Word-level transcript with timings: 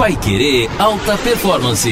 Pai 0.00 0.16
Querer 0.16 0.66
Alta 0.78 1.18
Performance. 1.18 1.90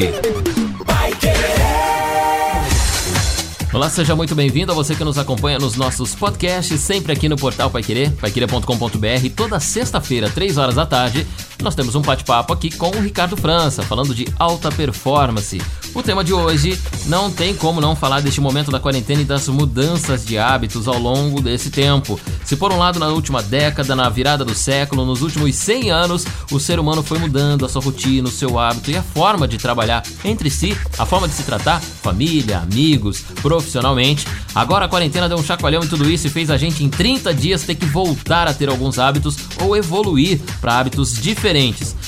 Olá, 3.70 3.90
seja 3.90 4.16
muito 4.16 4.34
bem-vindo 4.34 4.72
a 4.72 4.74
você 4.74 4.94
que 4.94 5.04
nos 5.04 5.18
acompanha 5.18 5.58
nos 5.58 5.76
nossos 5.76 6.14
podcasts, 6.14 6.80
sempre 6.80 7.12
aqui 7.12 7.28
no 7.28 7.36
portal 7.36 7.68
Pai 7.68 7.82
Querer, 7.82 8.10
paiquerer.com.br. 8.12 9.30
Toda 9.36 9.60
sexta-feira, 9.60 10.30
3 10.30 10.56
horas 10.56 10.76
da 10.76 10.86
tarde, 10.86 11.26
nós 11.62 11.74
temos 11.74 11.94
um 11.94 12.02
bate-papo 12.02 12.52
aqui 12.52 12.70
com 12.70 12.88
o 12.88 13.00
Ricardo 13.00 13.36
França, 13.36 13.82
falando 13.82 14.14
de 14.14 14.26
alta 14.38 14.70
performance. 14.70 15.60
O 15.94 16.02
tema 16.02 16.22
de 16.22 16.32
hoje 16.32 16.78
não 17.06 17.30
tem 17.30 17.54
como 17.54 17.80
não 17.80 17.96
falar 17.96 18.20
deste 18.20 18.40
momento 18.40 18.70
da 18.70 18.78
quarentena 18.78 19.22
e 19.22 19.24
das 19.24 19.48
mudanças 19.48 20.24
de 20.24 20.38
hábitos 20.38 20.86
ao 20.86 20.98
longo 20.98 21.40
desse 21.40 21.70
tempo. 21.70 22.20
Se 22.44 22.54
por 22.56 22.72
um 22.72 22.78
lado 22.78 23.00
na 23.00 23.08
última 23.08 23.42
década, 23.42 23.96
na 23.96 24.08
virada 24.08 24.44
do 24.44 24.54
século, 24.54 25.04
nos 25.04 25.22
últimos 25.22 25.54
100 25.56 25.90
anos, 25.90 26.24
o 26.52 26.60
ser 26.60 26.78
humano 26.78 27.02
foi 27.02 27.18
mudando 27.18 27.64
a 27.64 27.68
sua 27.68 27.82
rotina, 27.82 28.28
o 28.28 28.32
seu 28.32 28.58
hábito 28.58 28.90
e 28.90 28.96
a 28.96 29.02
forma 29.02 29.48
de 29.48 29.58
trabalhar 29.58 30.02
entre 30.24 30.50
si, 30.50 30.76
a 30.96 31.04
forma 31.04 31.26
de 31.26 31.34
se 31.34 31.42
tratar, 31.42 31.80
família, 31.80 32.58
amigos, 32.58 33.22
profissionalmente. 33.42 34.26
Agora 34.54 34.84
a 34.84 34.88
quarentena 34.88 35.28
deu 35.28 35.38
um 35.38 35.44
chacoalhão 35.44 35.82
em 35.82 35.88
tudo 35.88 36.08
isso 36.08 36.26
e 36.26 36.30
fez 36.30 36.50
a 36.50 36.56
gente 36.56 36.84
em 36.84 36.88
30 36.88 37.34
dias 37.34 37.62
ter 37.62 37.74
que 37.74 37.86
voltar 37.86 38.46
a 38.46 38.54
ter 38.54 38.68
alguns 38.68 38.98
hábitos 38.98 39.36
ou 39.60 39.76
evoluir 39.76 40.40
para 40.60 40.78
hábitos 40.78 41.14
diferentes. 41.14 41.47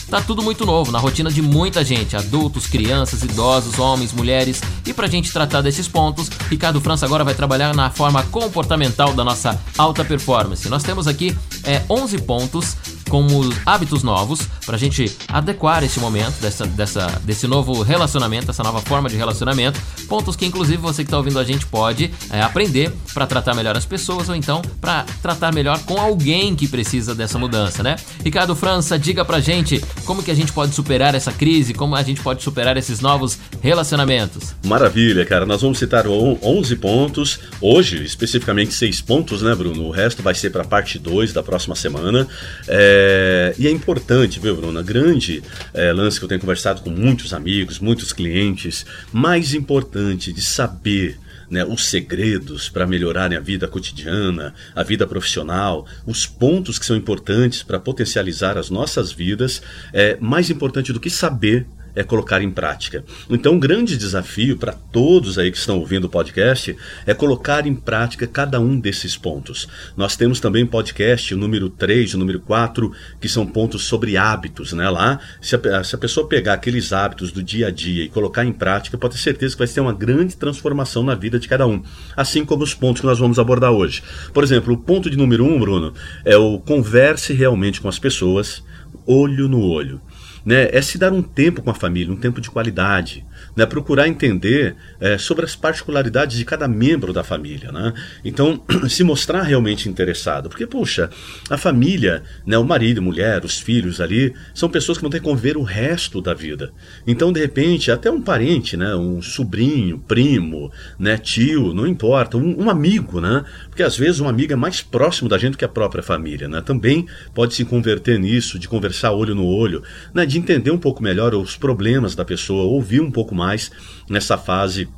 Tá 0.09 0.21
tudo 0.21 0.43
muito 0.43 0.67
novo 0.67 0.91
na 0.91 0.99
rotina 0.99 1.31
de 1.31 1.41
muita 1.41 1.85
gente, 1.85 2.17
adultos, 2.17 2.67
crianças, 2.67 3.23
idosos, 3.23 3.79
homens, 3.79 4.13
mulheres. 4.13 4.61
E 4.85 4.93
pra 4.93 5.07
gente 5.07 5.33
tratar 5.33 5.61
desses 5.61 5.87
pontos, 5.87 6.29
Ricardo 6.49 6.81
França 6.81 7.07
agora 7.07 7.23
vai 7.23 7.35
trabalhar 7.35 7.75
na 7.75 7.91
forma 7.91 8.23
comportamental 8.25 9.15
da 9.15 9.25
nossa 9.25 9.61
alta 9.79 10.05
performance. 10.05 10.69
Nós 10.69 10.83
temos 10.83 11.07
aqui 11.07 11.37
é, 11.65 11.83
11 11.89 12.19
pontos 12.23 12.77
como 13.11 13.53
hábitos 13.67 14.03
novos 14.03 14.49
para 14.65 14.77
a 14.77 14.79
gente 14.79 15.15
adequar 15.29 15.83
esse 15.83 15.99
momento 15.99 16.41
dessa, 16.41 16.65
dessa, 16.65 17.21
desse 17.25 17.47
novo 17.47 17.83
relacionamento, 17.83 18.47
dessa 18.47 18.63
nova 18.63 18.81
forma 18.81 19.09
de 19.09 19.17
relacionamento. 19.17 19.81
Pontos 20.09 20.37
que, 20.37 20.47
inclusive, 20.47 20.79
você 20.79 21.03
que 21.03 21.09
está 21.09 21.19
ouvindo 21.19 21.39
a 21.39 21.45
gente 21.45 21.67
pode 21.67 22.11
é, 22.31 22.41
aprender 22.41 22.93
para 23.13 23.27
tratar 23.27 23.55
melhor 23.55 23.77
as 23.77 23.85
pessoas 23.85 24.29
ou 24.29 24.37
então 24.37 24.63
para 24.81 25.05
tratar 25.21 25.53
melhor 25.53 25.79
com 25.81 26.01
alguém 26.01 26.55
que 26.55 26.69
precisa 26.69 27.15
dessa 27.15 27.37
mudança, 27.37 27.83
né? 27.83 27.97
Ricardo 28.25 28.55
França, 28.55 28.97
diga 28.97 29.25
pra 29.25 29.41
gente 29.41 29.85
como 30.05 30.23
que 30.23 30.31
a 30.31 30.35
gente 30.35 30.53
pode 30.53 30.73
superar 30.73 31.15
essa 31.15 31.33
crise, 31.33 31.75
como 31.75 31.97
a 31.97 32.03
gente 32.03 32.21
pode 32.21 32.43
superar 32.43 32.77
esses 32.77 33.01
novos 33.01 33.39
relacionamentos. 33.61 34.55
Maravilha, 34.65 35.25
cara. 35.27 35.45
Nós 35.45 35.63
vamos 35.63 35.79
citar 35.79 36.07
11 36.07 36.77
pontos. 36.77 37.41
Hoje, 37.61 38.05
especificamente 38.05 38.73
6 38.73 39.01
pontos, 39.01 39.43
né, 39.43 39.53
Bruno? 39.55 39.87
O 39.87 39.91
resto 39.91 40.23
vai 40.23 40.35
ser 40.35 40.51
para 40.51 40.63
parte 40.63 40.99
2 40.99 41.33
da 41.33 41.43
próxima 41.43 41.75
semana. 41.75 42.29
É, 42.69 43.00
é, 43.03 43.55
e 43.59 43.67
é 43.67 43.71
importante, 43.71 44.39
viu, 44.39 44.55
Bruna? 44.55 44.83
Grande 44.83 45.43
é, 45.73 45.91
lance 45.91 46.19
que 46.19 46.25
eu 46.25 46.29
tenho 46.29 46.41
conversado 46.41 46.83
com 46.83 46.91
muitos 46.91 47.33
amigos, 47.33 47.79
muitos 47.79 48.13
clientes. 48.13 48.85
Mais 49.11 49.55
importante 49.55 50.33
de 50.33 50.43
saber 50.43 51.19
né, 51.51 51.65
os 51.65 51.87
segredos 51.87 52.69
para 52.69 52.87
melhorarem 52.87 53.39
a 53.39 53.41
vida 53.41 53.67
cotidiana, 53.67 54.55
a 54.75 54.83
vida 54.83 55.07
profissional, 55.07 55.87
os 56.07 56.27
pontos 56.27 56.79
que 56.79 56.85
são 56.85 56.95
importantes 56.95 57.63
para 57.63 57.81
potencializar 57.81 58.59
as 58.59 58.69
nossas 58.69 59.11
vidas, 59.11 59.63
é 59.93 60.19
mais 60.21 60.51
importante 60.51 60.93
do 60.93 61.01
que 61.01 61.09
saber 61.11 61.67
é 61.95 62.03
colocar 62.03 62.43
em 62.43 62.51
prática. 62.51 63.05
Então, 63.29 63.55
um 63.55 63.61
grande 63.61 63.97
desafio 63.97 64.57
para 64.57 64.73
todos 64.73 65.39
aí 65.39 65.51
que 65.51 65.59
estão 65.59 65.79
ouvindo 65.79 66.05
o 66.05 66.09
podcast 66.09 66.77
é 67.07 67.15
colocar 67.15 67.67
em 67.67 67.75
prática 67.75 68.27
cada 68.27 68.61
um 68.61 68.79
desses 68.79 69.17
pontos. 69.17 69.69
Nós 69.97 70.17
temos 70.17 70.41
também 70.41 70.67
podcast, 70.67 71.35
o 71.35 71.39
número 71.39 71.69
3, 71.69 72.15
o 72.15 72.19
número 72.19 72.41
4, 72.41 72.93
que 73.21 73.29
são 73.29 73.47
pontos 73.47 73.85
sobre 73.85 74.17
hábitos, 74.17 74.73
né? 74.73 74.89
Lá, 74.89 75.21
se 75.41 75.57
a, 75.57 75.85
se 75.85 75.95
a 75.95 75.99
pessoa 75.99 76.29
pegar 76.29 76.55
aqueles 76.55 76.93
hábitos 76.93 77.33
do 77.33 77.43
dia 77.43 77.69
a 77.69 77.71
dia 77.71 78.05
e 78.05 78.09
colocar 78.09 78.45
em 78.45 78.53
prática, 78.53 78.99
pode 78.99 79.15
ter 79.15 79.21
certeza 79.21 79.55
que 79.55 79.59
vai 79.59 79.69
ter 79.69 79.81
uma 79.81 79.93
grande 79.93 80.37
transformação 80.37 81.03
na 81.03 81.15
vida 81.15 81.39
de 81.39 81.49
cada 81.49 81.67
um. 81.67 81.83
Assim 82.17 82.45
como 82.45 82.63
os 82.63 82.75
pontos 82.75 83.01
que 83.01 83.07
nós 83.07 83.19
vamos 83.19 83.39
abordar 83.39 83.73
hoje. 83.73 84.03
Por 84.33 84.45
exemplo, 84.45 84.75
o 84.75 84.79
ponto 84.79 85.11
de 85.11 85.17
número 85.17 85.45
1, 85.45 85.55
um, 85.55 85.61
Bruno, 85.61 85.95
é 86.25 86.37
o 86.37 86.59
converse 86.59 87.33
realmente 87.33 87.81
com 87.81 87.89
as 87.89 87.99
pessoas, 87.99 88.63
olho 89.07 89.49
no 89.49 89.61
olho 89.61 90.01
né, 90.45 90.69
é 90.73 90.81
se 90.83 90.99
dar 90.99 91.13
um 91.13 91.23
tempo 91.23 91.63
com 91.63 91.71
a 91.71 91.75
família, 91.75 92.13
um 92.13 92.17
tempo 92.17 92.41
de 92.41 92.51
qualidade, 92.51 93.25
né, 93.57 93.67
procurar 93.67 94.09
entender 94.09 94.75
é, 95.01 95.19
sobre 95.19 95.45
as 95.45 95.55
particularidades 95.55 96.37
de 96.37 96.45
cada 96.45 96.67
membro 96.69 97.13
da 97.13 97.23
família. 97.23 97.73
Né? 97.73 97.93
Então, 98.25 98.63
se 98.89 99.05
mostrar 99.05 99.43
realmente 99.43 99.89
interessado. 99.89 100.49
Porque, 100.49 100.67
puxa, 100.67 101.11
a 101.49 101.57
família, 101.57 102.23
né, 102.47 102.59
o 102.59 102.65
marido, 102.65 103.03
mulher, 103.03 103.45
os 103.45 103.59
filhos 103.59 104.01
ali, 104.01 104.35
são 104.55 104.69
pessoas 104.69 104.99
que 104.99 105.03
vão 105.03 105.11
ter 105.11 105.19
que 105.19 105.25
conviver 105.25 105.57
o 105.57 105.63
resto 105.63 106.21
da 106.21 106.35
vida. 106.35 106.73
Então, 107.07 107.33
de 107.33 107.41
repente, 107.41 107.91
até 107.91 108.11
um 108.11 108.21
parente, 108.21 108.77
né, 108.77 108.95
um 108.95 109.21
sobrinho, 109.23 109.99
primo, 109.99 110.71
né, 110.99 111.17
tio, 111.17 111.75
não 111.75 111.87
importa, 111.87 112.37
um, 112.37 112.65
um 112.65 112.71
amigo, 112.71 113.21
né? 113.21 113.45
Porque 113.69 113.83
às 113.83 113.97
vezes 113.97 114.21
um 114.21 114.29
amigo 114.29 114.53
é 114.53 114.57
mais 114.57 114.83
próximo 114.83 115.29
da 115.29 115.39
gente 115.39 115.53
do 115.53 115.59
que 115.59 115.65
a 115.65 115.69
própria 115.69 116.03
família. 116.03 116.49
Né? 116.49 116.61
Também 116.61 117.07
pode 117.35 117.55
se 117.55 117.65
converter 117.65 118.19
nisso, 118.19 118.59
de 118.59 118.69
conversar 118.69 119.13
olho 119.13 119.35
no 119.35 119.45
olho, 119.45 119.83
né, 120.15 120.27
de 120.31 120.39
entender 120.39 120.71
um 120.71 120.79
pouco 120.79 121.03
melhor 121.03 121.35
os 121.35 121.57
problemas 121.57 122.15
da 122.15 122.25
pessoa, 122.25 122.65
ouvir 122.65 123.01
um 123.01 123.11
pouco 123.11 123.35
mais 123.35 123.71
nessa 124.09 124.39
fase 124.39 124.89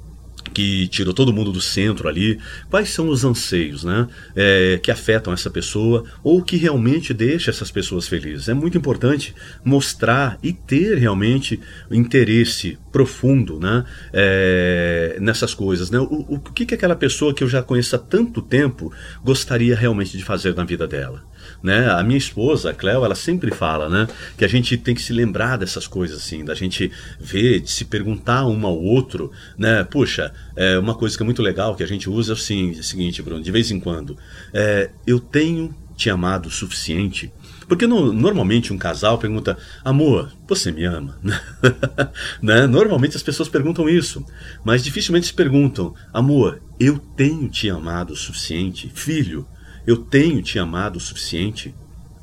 que 0.52 0.86
tirou 0.88 1.14
todo 1.14 1.32
mundo 1.32 1.52
do 1.52 1.60
centro 1.60 2.08
ali, 2.08 2.38
quais 2.68 2.90
são 2.90 3.08
os 3.08 3.24
anseios 3.24 3.84
né, 3.84 4.06
é, 4.34 4.78
que 4.82 4.90
afetam 4.90 5.32
essa 5.32 5.50
pessoa 5.50 6.04
ou 6.22 6.42
que 6.42 6.56
realmente 6.56 7.14
deixa 7.14 7.50
essas 7.50 7.70
pessoas 7.70 8.06
felizes. 8.06 8.48
É 8.48 8.54
muito 8.54 8.76
importante 8.76 9.34
mostrar 9.64 10.38
e 10.42 10.52
ter 10.52 10.98
realmente 10.98 11.60
interesse 11.90 12.78
profundo 12.90 13.58
né, 13.58 13.84
é, 14.12 15.16
nessas 15.20 15.54
coisas. 15.54 15.90
Né? 15.90 15.98
O, 15.98 16.34
o 16.34 16.38
que, 16.38 16.66
que 16.66 16.74
aquela 16.74 16.96
pessoa 16.96 17.32
que 17.32 17.42
eu 17.42 17.48
já 17.48 17.62
conheço 17.62 17.96
há 17.96 17.98
tanto 17.98 18.42
tempo 18.42 18.92
gostaria 19.24 19.76
realmente 19.76 20.16
de 20.16 20.24
fazer 20.24 20.54
na 20.54 20.64
vida 20.64 20.86
dela? 20.86 21.22
Né? 21.62 21.88
A 21.90 22.02
minha 22.02 22.18
esposa, 22.18 22.70
a 22.70 22.74
Cleo, 22.74 23.04
ela 23.04 23.14
sempre 23.14 23.50
fala, 23.50 23.88
né, 23.88 24.08
que 24.36 24.44
a 24.44 24.48
gente 24.48 24.76
tem 24.76 24.94
que 24.94 25.02
se 25.02 25.12
lembrar 25.12 25.56
dessas 25.56 25.86
coisas 25.86 26.18
assim, 26.18 26.44
da 26.44 26.54
gente 26.54 26.90
ver, 27.20 27.60
de 27.60 27.70
se 27.70 27.84
perguntar 27.84 28.46
um 28.46 28.66
ao 28.66 28.80
outro, 28.80 29.30
né? 29.56 29.84
Puxa, 29.84 30.32
é 30.56 30.78
uma 30.78 30.94
coisa 30.94 31.16
que 31.16 31.22
é 31.22 31.26
muito 31.26 31.42
legal 31.42 31.74
que 31.74 31.82
a 31.82 31.86
gente 31.86 32.08
usa 32.08 32.32
assim, 32.32 32.74
é 32.76 32.80
o 32.80 32.82
seguinte, 32.82 33.22
Bruno, 33.22 33.42
de 33.42 33.50
vez 33.50 33.70
em 33.70 33.80
quando, 33.80 34.16
é, 34.52 34.90
eu 35.06 35.20
tenho 35.20 35.74
te 35.96 36.10
amado 36.10 36.46
o 36.46 36.50
suficiente 36.50 37.32
porque 37.72 37.86
no, 37.86 38.12
normalmente 38.12 38.70
um 38.70 38.76
casal 38.76 39.16
pergunta, 39.16 39.56
amor, 39.82 40.30
você 40.46 40.70
me 40.70 40.84
ama? 40.84 41.16
né? 42.42 42.66
Normalmente 42.66 43.16
as 43.16 43.22
pessoas 43.22 43.48
perguntam 43.48 43.88
isso, 43.88 44.22
mas 44.62 44.84
dificilmente 44.84 45.28
se 45.28 45.32
perguntam, 45.32 45.94
amor, 46.12 46.60
eu 46.78 46.98
tenho 46.98 47.48
te 47.48 47.70
amado 47.70 48.12
o 48.12 48.16
suficiente? 48.16 48.90
Filho, 48.94 49.46
eu 49.86 49.96
tenho 49.96 50.42
te 50.42 50.58
amado 50.58 50.96
o 50.96 51.00
suficiente? 51.00 51.74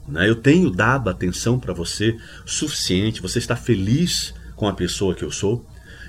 Né? 0.07 0.27
Eu 0.27 0.35
tenho 0.35 0.69
dado 0.69 1.09
atenção 1.09 1.59
para 1.59 1.73
você 1.73 2.17
o 2.45 2.49
suficiente? 2.49 3.21
Você 3.21 3.39
está 3.39 3.55
feliz 3.55 4.33
com 4.55 4.67
a 4.67 4.73
pessoa 4.73 5.13
que 5.13 5.23
eu 5.23 5.31
sou? 5.31 5.65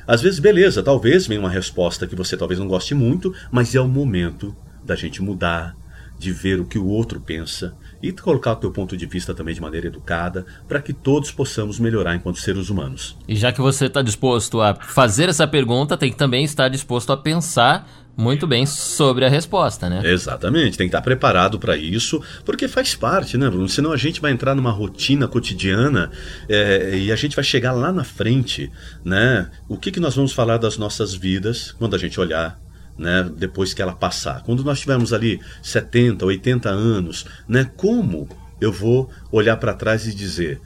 Às 0.07 0.23
vezes, 0.23 0.41
beleza, 0.41 0.83
talvez 0.83 1.27
venha 1.27 1.41
uma 1.41 1.51
resposta 1.51 2.07
que 2.07 2.17
você 2.17 2.37
talvez 2.37 2.59
não 2.59 2.67
goste 2.67 2.95
muito, 2.95 3.35
mas 3.51 3.75
é 3.75 3.81
o 3.81 3.87
momento 3.87 4.57
da 4.85 4.97
gente 4.97 5.23
mudar, 5.23 5.77
de 6.19 6.33
ver 6.33 6.61
o 6.61 6.65
que 6.65 6.79
o 6.79 6.87
outro 6.87 7.21
pensa 7.21 7.75
e 8.03 8.13
colocar 8.13 8.53
o 8.53 8.57
teu 8.57 8.71
ponto 8.71 8.97
de 8.97 9.07
vista 9.07 9.35
também 9.35 9.55
de 9.55 9.61
maneira 9.61 9.87
educada, 9.87 10.45
para 10.69 10.81
que 10.81 10.93
todos 10.93 11.31
possamos 11.31 11.79
melhorar 11.79 12.15
enquanto 12.15 12.39
seres 12.39 12.71
humanos. 12.71 13.17
E 13.29 13.37
já 13.37 13.53
que 13.53 13.61
você 13.61 13.87
está 13.87 14.03
disposto 14.03 14.61
a 14.61 14.75
fazer 14.75 15.29
essa 15.29 15.47
pergunta, 15.47 15.97
tem 15.97 16.11
que 16.11 16.17
também 16.17 16.45
estar 16.45 16.69
disposto 16.69 17.13
a 17.13 17.17
pensar 17.17 17.87
muito 18.17 18.47
bem 18.47 18.67
sobre 18.67 19.25
a 19.25 19.29
resposta, 19.29 19.89
né? 19.89 20.03
Exatamente, 20.05 20.77
tem 20.77 20.87
que 20.87 20.95
estar 20.95 21.01
preparado 21.01 21.59
para 21.59 21.77
isso, 21.77 22.23
porque 22.45 22.69
faz 22.69 22.95
parte, 22.95 23.39
né, 23.39 23.49
Bruno? 23.49 23.69
Senão 23.69 23.93
a 23.93 23.97
gente 23.97 24.21
vai 24.21 24.31
entrar 24.31 24.55
numa 24.55 24.71
rotina 24.71 25.27
cotidiana 25.27 26.11
é, 26.49 26.99
e 26.99 27.11
a 27.11 27.17
gente 27.17 27.35
vai 27.35 27.45
chegar 27.45 27.73
lá 27.73 27.91
na 27.91 28.05
frente, 28.05 28.71
né? 29.05 29.51
O 29.69 29.77
que, 29.77 29.91
que 29.91 30.01
nós 30.01 30.15
vamos 30.15 30.33
falar 30.33 30.59
das 30.59 30.77
nossas 30.77 31.15
vidas 31.15 31.73
quando 31.73 31.97
a 31.97 31.99
gente 31.99 32.21
olhar 32.21 32.59
né, 32.99 33.31
depois 33.37 33.73
que 33.73 33.83
ela 33.83 33.95
passar. 33.95 34.43
Quando 34.43 34.65
nós 34.65 34.81
tivermos 34.81 35.13
ali 35.13 35.41
70, 35.63 36.25
80 36.25 36.69
anos, 36.69 37.27
né, 37.49 37.71
como 37.77 38.29
eu 38.61 38.73
vou 38.73 39.11
olhar 39.33 39.57
para 39.57 39.75
trás 39.75 40.07
e 40.07 40.15
dizer 40.15 40.61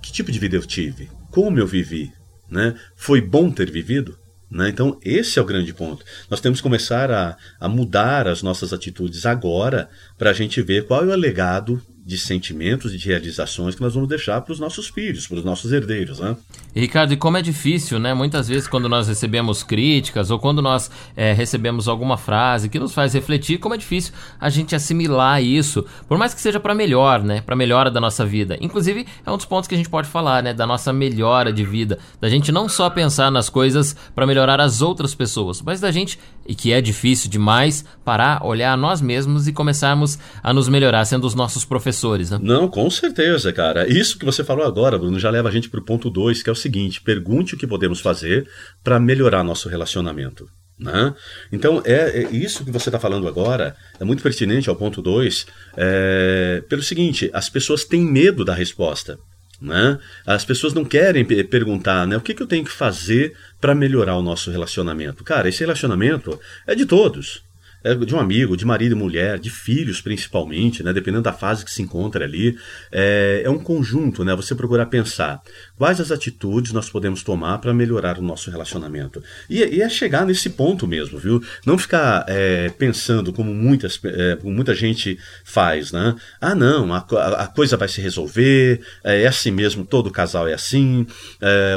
que 0.00 0.12
tipo 0.12 0.32
de 0.32 0.38
vida 0.38 0.56
eu 0.56 0.66
tive? 0.66 1.10
Como 1.30 1.58
eu 1.58 1.66
vivi? 1.66 2.12
Né? 2.50 2.74
Foi 2.96 3.20
bom 3.20 3.50
ter 3.50 3.70
vivido? 3.70 4.18
Né? 4.50 4.68
Então, 4.68 4.98
esse 5.04 5.38
é 5.38 5.42
o 5.42 5.44
grande 5.44 5.72
ponto. 5.72 6.04
Nós 6.28 6.40
temos 6.40 6.58
que 6.58 6.62
começar 6.62 7.10
a, 7.10 7.36
a 7.60 7.68
mudar 7.68 8.26
as 8.26 8.42
nossas 8.42 8.72
atitudes 8.72 9.24
agora 9.24 9.88
para 10.18 10.30
a 10.30 10.32
gente 10.32 10.60
ver 10.60 10.86
qual 10.86 11.08
é 11.08 11.14
o 11.14 11.18
legado 11.18 11.80
de 12.10 12.18
sentimentos 12.18 12.92
e 12.92 12.98
de 12.98 13.06
realizações 13.06 13.76
que 13.76 13.80
nós 13.80 13.94
vamos 13.94 14.08
deixar 14.08 14.40
para 14.40 14.52
os 14.52 14.58
nossos 14.58 14.88
filhos, 14.88 15.28
para 15.28 15.38
os 15.38 15.44
nossos 15.44 15.72
herdeiros, 15.72 16.18
né? 16.18 16.36
Ricardo, 16.74 17.12
e 17.12 17.16
como 17.16 17.36
é 17.36 17.42
difícil, 17.42 18.00
né? 18.00 18.12
Muitas 18.12 18.48
vezes 18.48 18.66
quando 18.66 18.88
nós 18.88 19.06
recebemos 19.06 19.62
críticas 19.62 20.28
ou 20.28 20.38
quando 20.40 20.60
nós 20.60 20.90
é, 21.16 21.32
recebemos 21.32 21.86
alguma 21.86 22.16
frase 22.16 22.68
que 22.68 22.80
nos 22.80 22.92
faz 22.92 23.14
refletir, 23.14 23.58
como 23.58 23.76
é 23.76 23.78
difícil 23.78 24.12
a 24.40 24.50
gente 24.50 24.74
assimilar 24.74 25.40
isso, 25.40 25.86
por 26.08 26.18
mais 26.18 26.34
que 26.34 26.40
seja 26.40 26.58
para 26.58 26.74
melhor, 26.74 27.22
né? 27.22 27.42
Para 27.42 27.54
melhora 27.54 27.92
da 27.92 28.00
nossa 28.00 28.26
vida. 28.26 28.58
Inclusive 28.60 29.06
é 29.24 29.30
um 29.30 29.36
dos 29.36 29.46
pontos 29.46 29.68
que 29.68 29.76
a 29.76 29.78
gente 29.78 29.88
pode 29.88 30.08
falar, 30.08 30.42
né? 30.42 30.52
Da 30.52 30.66
nossa 30.66 30.92
melhora 30.92 31.52
de 31.52 31.64
vida, 31.64 31.96
da 32.20 32.28
gente 32.28 32.50
não 32.50 32.68
só 32.68 32.90
pensar 32.90 33.30
nas 33.30 33.48
coisas 33.48 33.94
para 34.16 34.26
melhorar 34.26 34.60
as 34.60 34.82
outras 34.82 35.14
pessoas, 35.14 35.62
mas 35.62 35.80
da 35.80 35.92
gente 35.92 36.18
e 36.44 36.54
que 36.56 36.72
é 36.72 36.80
difícil 36.80 37.30
demais 37.30 37.84
parar, 38.04 38.44
olhar 38.44 38.72
a 38.72 38.76
nós 38.76 39.00
mesmos 39.00 39.46
e 39.46 39.52
começarmos 39.52 40.18
a 40.42 40.52
nos 40.52 40.68
melhorar, 40.68 41.04
sendo 41.04 41.24
os 41.24 41.34
nossos 41.36 41.64
professores, 41.64 41.99
né? 42.30 42.38
Não, 42.40 42.68
com 42.68 42.88
certeza, 42.90 43.52
cara. 43.52 43.88
Isso 43.88 44.18
que 44.18 44.24
você 44.24 44.42
falou 44.44 44.64
agora, 44.64 44.98
Bruno, 44.98 45.18
já 45.18 45.30
leva 45.30 45.48
a 45.48 45.52
gente 45.52 45.68
para 45.68 45.80
o 45.80 45.84
ponto 45.84 46.10
2, 46.10 46.42
que 46.42 46.48
é 46.50 46.52
o 46.52 46.56
seguinte: 46.56 47.00
pergunte 47.00 47.54
o 47.54 47.58
que 47.58 47.66
podemos 47.66 48.00
fazer 48.00 48.48
para 48.82 48.98
melhorar 49.00 49.44
nosso 49.44 49.68
relacionamento. 49.68 50.48
Né? 50.78 51.14
Então, 51.52 51.82
é, 51.84 52.22
é, 52.22 52.30
isso 52.30 52.64
que 52.64 52.70
você 52.70 52.88
está 52.88 52.98
falando 52.98 53.28
agora 53.28 53.76
é 53.98 54.04
muito 54.04 54.22
pertinente 54.22 54.70
ao 54.70 54.76
ponto 54.76 55.02
2, 55.02 55.46
é, 55.76 56.62
pelo 56.68 56.82
seguinte: 56.82 57.30
as 57.32 57.48
pessoas 57.48 57.84
têm 57.84 58.02
medo 58.02 58.44
da 58.44 58.54
resposta. 58.54 59.18
Né? 59.60 59.98
As 60.24 60.42
pessoas 60.42 60.72
não 60.72 60.86
querem 60.86 61.22
perguntar 61.44 62.06
né, 62.06 62.16
o 62.16 62.20
que, 62.20 62.32
que 62.32 62.42
eu 62.42 62.46
tenho 62.46 62.64
que 62.64 62.70
fazer 62.70 63.36
para 63.60 63.74
melhorar 63.74 64.16
o 64.16 64.22
nosso 64.22 64.50
relacionamento. 64.50 65.22
Cara, 65.22 65.50
esse 65.50 65.60
relacionamento 65.60 66.40
é 66.66 66.74
de 66.74 66.86
todos 66.86 67.42
é 67.82 67.94
de 67.94 68.14
um 68.14 68.20
amigo, 68.20 68.56
de 68.56 68.64
marido 68.64 68.94
e 68.94 68.98
mulher, 68.98 69.38
de 69.38 69.50
filhos 69.50 70.00
principalmente, 70.00 70.82
né, 70.82 70.92
dependendo 70.92 71.22
da 71.22 71.32
fase 71.32 71.64
que 71.64 71.70
se 71.70 71.82
encontra 71.82 72.24
ali, 72.24 72.56
é, 72.92 73.42
é 73.44 73.50
um 73.50 73.58
conjunto, 73.58 74.24
né, 74.24 74.34
você 74.34 74.54
procurar 74.54 74.86
pensar 74.86 75.40
quais 75.76 76.00
as 76.00 76.10
atitudes 76.10 76.72
nós 76.72 76.90
podemos 76.90 77.22
tomar 77.22 77.58
para 77.58 77.72
melhorar 77.72 78.18
o 78.18 78.22
nosso 78.22 78.50
relacionamento. 78.50 79.22
E, 79.48 79.58
e, 79.58 79.82
é 79.82 79.88
chegar 79.88 80.26
nesse 80.26 80.50
ponto 80.50 80.86
mesmo, 80.86 81.18
viu? 81.18 81.42
Não 81.64 81.78
ficar 81.78 82.24
é, 82.28 82.68
pensando 82.70 83.32
como, 83.32 83.54
muitas, 83.54 83.98
é, 84.04 84.38
muita 84.42 84.74
gente 84.74 85.18
faz, 85.44 85.92
né? 85.92 86.14
Ah, 86.40 86.54
não, 86.54 86.92
a, 86.92 86.98
a 86.98 87.46
coisa 87.46 87.76
vai 87.76 87.88
se 87.88 88.00
resolver, 88.00 88.80
é, 89.02 89.22
é 89.22 89.26
assim 89.26 89.50
mesmo, 89.50 89.84
todo 89.84 90.10
casal 90.10 90.46
é 90.48 90.54
assim. 90.54 91.06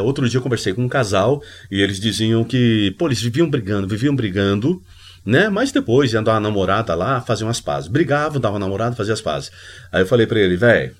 Outro 0.03 0.27
dia 0.27 0.37
eu 0.37 0.41
conversei 0.41 0.73
com 0.73 0.83
um 0.83 0.89
casal 0.89 1.41
e 1.71 1.81
eles 1.81 1.99
diziam 1.99 2.43
que, 2.43 2.93
pô, 2.97 3.07
eles 3.07 3.21
viviam 3.21 3.49
brigando, 3.49 3.87
viviam 3.87 4.15
brigando, 4.15 4.81
né? 5.25 5.49
Mas 5.49 5.71
depois 5.71 6.13
ia 6.13 6.21
dar 6.21 6.33
uma 6.33 6.39
namorada 6.39 6.93
lá, 6.95 7.21
fazer 7.21 7.43
umas 7.43 7.61
pazes. 7.61 7.87
Brigavam, 7.87 8.39
dava 8.39 8.55
uma 8.55 8.59
namorada, 8.59 8.95
fazia 8.95 9.13
as 9.13 9.21
pazes. 9.21 9.51
Aí 9.91 10.01
eu 10.01 10.07
falei 10.07 10.27
para 10.27 10.39
ele, 10.39 10.57
velho, 10.57 10.95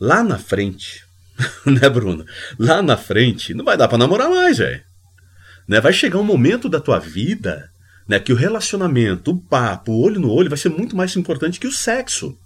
lá 0.00 0.22
na 0.22 0.38
frente, 0.38 1.04
né, 1.66 1.88
Bruno? 1.88 2.24
Lá 2.58 2.82
na 2.82 2.96
frente 2.96 3.54
não 3.54 3.64
vai 3.64 3.76
dar 3.76 3.88
para 3.88 3.98
namorar 3.98 4.28
mais, 4.28 4.58
velho. 4.58 4.82
Né? 5.66 5.80
Vai 5.80 5.92
chegar 5.92 6.18
um 6.18 6.24
momento 6.24 6.68
da 6.68 6.80
tua 6.80 6.98
vida, 6.98 7.70
né, 8.06 8.18
que 8.18 8.32
o 8.32 8.36
relacionamento, 8.36 9.32
o 9.32 9.38
papo, 9.38 9.92
o 9.92 10.00
olho 10.00 10.20
no 10.20 10.32
olho 10.32 10.48
vai 10.48 10.58
ser 10.58 10.70
muito 10.70 10.96
mais 10.96 11.14
importante 11.16 11.60
que 11.60 11.66
o 11.66 11.72
sexo. 11.72 12.36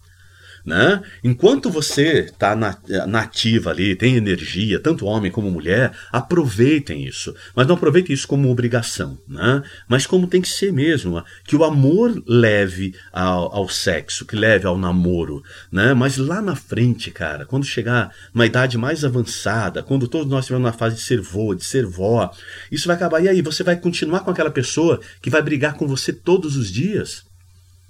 Né? 0.64 1.02
Enquanto 1.24 1.68
você 1.68 2.20
está 2.20 2.54
na, 2.54 2.76
nativa 3.06 3.70
ali, 3.70 3.96
tem 3.96 4.14
energia, 4.14 4.78
tanto 4.78 5.06
homem 5.06 5.30
como 5.30 5.50
mulher, 5.50 5.92
aproveitem 6.12 7.04
isso. 7.04 7.34
Mas 7.54 7.66
não 7.66 7.74
aproveitem 7.74 8.14
isso 8.14 8.28
como 8.28 8.48
obrigação, 8.48 9.18
né? 9.26 9.62
mas 9.88 10.06
como 10.06 10.28
tem 10.28 10.40
que 10.40 10.48
ser 10.48 10.72
mesmo. 10.72 11.22
Que 11.44 11.56
o 11.56 11.64
amor 11.64 12.22
leve 12.26 12.94
ao, 13.12 13.52
ao 13.54 13.68
sexo, 13.68 14.24
que 14.24 14.36
leve 14.36 14.64
ao 14.64 14.78
namoro. 14.78 15.42
Né? 15.70 15.94
Mas 15.94 16.16
lá 16.16 16.40
na 16.40 16.54
frente, 16.54 17.10
cara, 17.10 17.44
quando 17.44 17.66
chegar 17.66 18.14
na 18.32 18.46
idade 18.46 18.78
mais 18.78 19.04
avançada, 19.04 19.82
quando 19.82 20.06
todos 20.06 20.28
nós 20.28 20.44
estivermos 20.44 20.70
na 20.70 20.78
fase 20.78 20.96
de 20.96 21.02
ser 21.02 21.20
vô, 21.20 21.54
de 21.54 21.64
ser 21.64 21.84
vó, 21.84 22.32
isso 22.70 22.86
vai 22.86 22.94
acabar. 22.94 23.20
E 23.20 23.28
aí, 23.28 23.42
você 23.42 23.64
vai 23.64 23.76
continuar 23.76 24.20
com 24.20 24.30
aquela 24.30 24.50
pessoa 24.50 25.00
que 25.20 25.30
vai 25.30 25.42
brigar 25.42 25.74
com 25.74 25.88
você 25.88 26.12
todos 26.12 26.56
os 26.56 26.70
dias? 26.70 27.24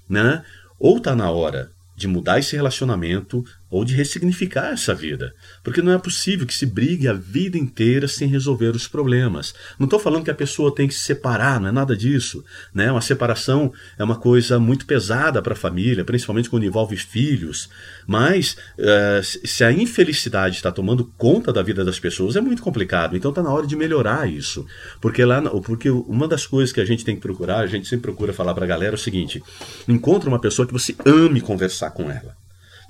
Né? 0.08 0.42
Ou 0.78 0.96
está 0.96 1.14
na 1.14 1.30
hora 1.30 1.70
de 2.02 2.08
mudar 2.08 2.38
esse 2.38 2.56
relacionamento 2.56 3.44
ou 3.72 3.86
de 3.86 3.94
ressignificar 3.94 4.66
essa 4.66 4.94
vida. 4.94 5.34
Porque 5.64 5.80
não 5.80 5.92
é 5.92 5.98
possível 5.98 6.46
que 6.46 6.52
se 6.52 6.66
brigue 6.66 7.08
a 7.08 7.14
vida 7.14 7.56
inteira 7.56 8.06
sem 8.06 8.28
resolver 8.28 8.76
os 8.76 8.86
problemas. 8.86 9.54
Não 9.78 9.86
estou 9.86 9.98
falando 9.98 10.24
que 10.24 10.30
a 10.30 10.34
pessoa 10.34 10.74
tem 10.74 10.86
que 10.86 10.92
se 10.92 11.00
separar, 11.00 11.58
não 11.58 11.70
é 11.70 11.72
nada 11.72 11.96
disso. 11.96 12.44
Né? 12.74 12.92
Uma 12.92 13.00
separação 13.00 13.72
é 13.98 14.04
uma 14.04 14.16
coisa 14.16 14.60
muito 14.60 14.84
pesada 14.84 15.40
para 15.40 15.54
a 15.54 15.56
família, 15.56 16.04
principalmente 16.04 16.50
quando 16.50 16.66
envolve 16.66 16.98
filhos. 16.98 17.70
Mas 18.06 18.58
uh, 18.78 19.22
se 19.22 19.64
a 19.64 19.72
infelicidade 19.72 20.56
está 20.56 20.70
tomando 20.70 21.06
conta 21.16 21.50
da 21.50 21.62
vida 21.62 21.82
das 21.82 21.98
pessoas, 21.98 22.36
é 22.36 22.42
muito 22.42 22.62
complicado. 22.62 23.16
Então 23.16 23.30
está 23.30 23.42
na 23.42 23.50
hora 23.50 23.66
de 23.66 23.74
melhorar 23.74 24.28
isso. 24.28 24.66
Porque, 25.00 25.24
lá, 25.24 25.40
porque 25.62 25.88
uma 25.88 26.28
das 26.28 26.46
coisas 26.46 26.74
que 26.74 26.80
a 26.80 26.84
gente 26.84 27.06
tem 27.06 27.14
que 27.14 27.22
procurar, 27.22 27.60
a 27.60 27.66
gente 27.66 27.88
sempre 27.88 28.02
procura 28.02 28.34
falar 28.34 28.52
para 28.52 28.66
a 28.66 28.68
galera 28.68 28.92
é 28.92 28.96
o 28.96 28.98
seguinte: 28.98 29.42
encontre 29.88 30.28
uma 30.28 30.38
pessoa 30.38 30.66
que 30.66 30.74
você 30.74 30.94
ame 31.06 31.40
conversar 31.40 31.90
com 31.92 32.10
ela 32.10 32.41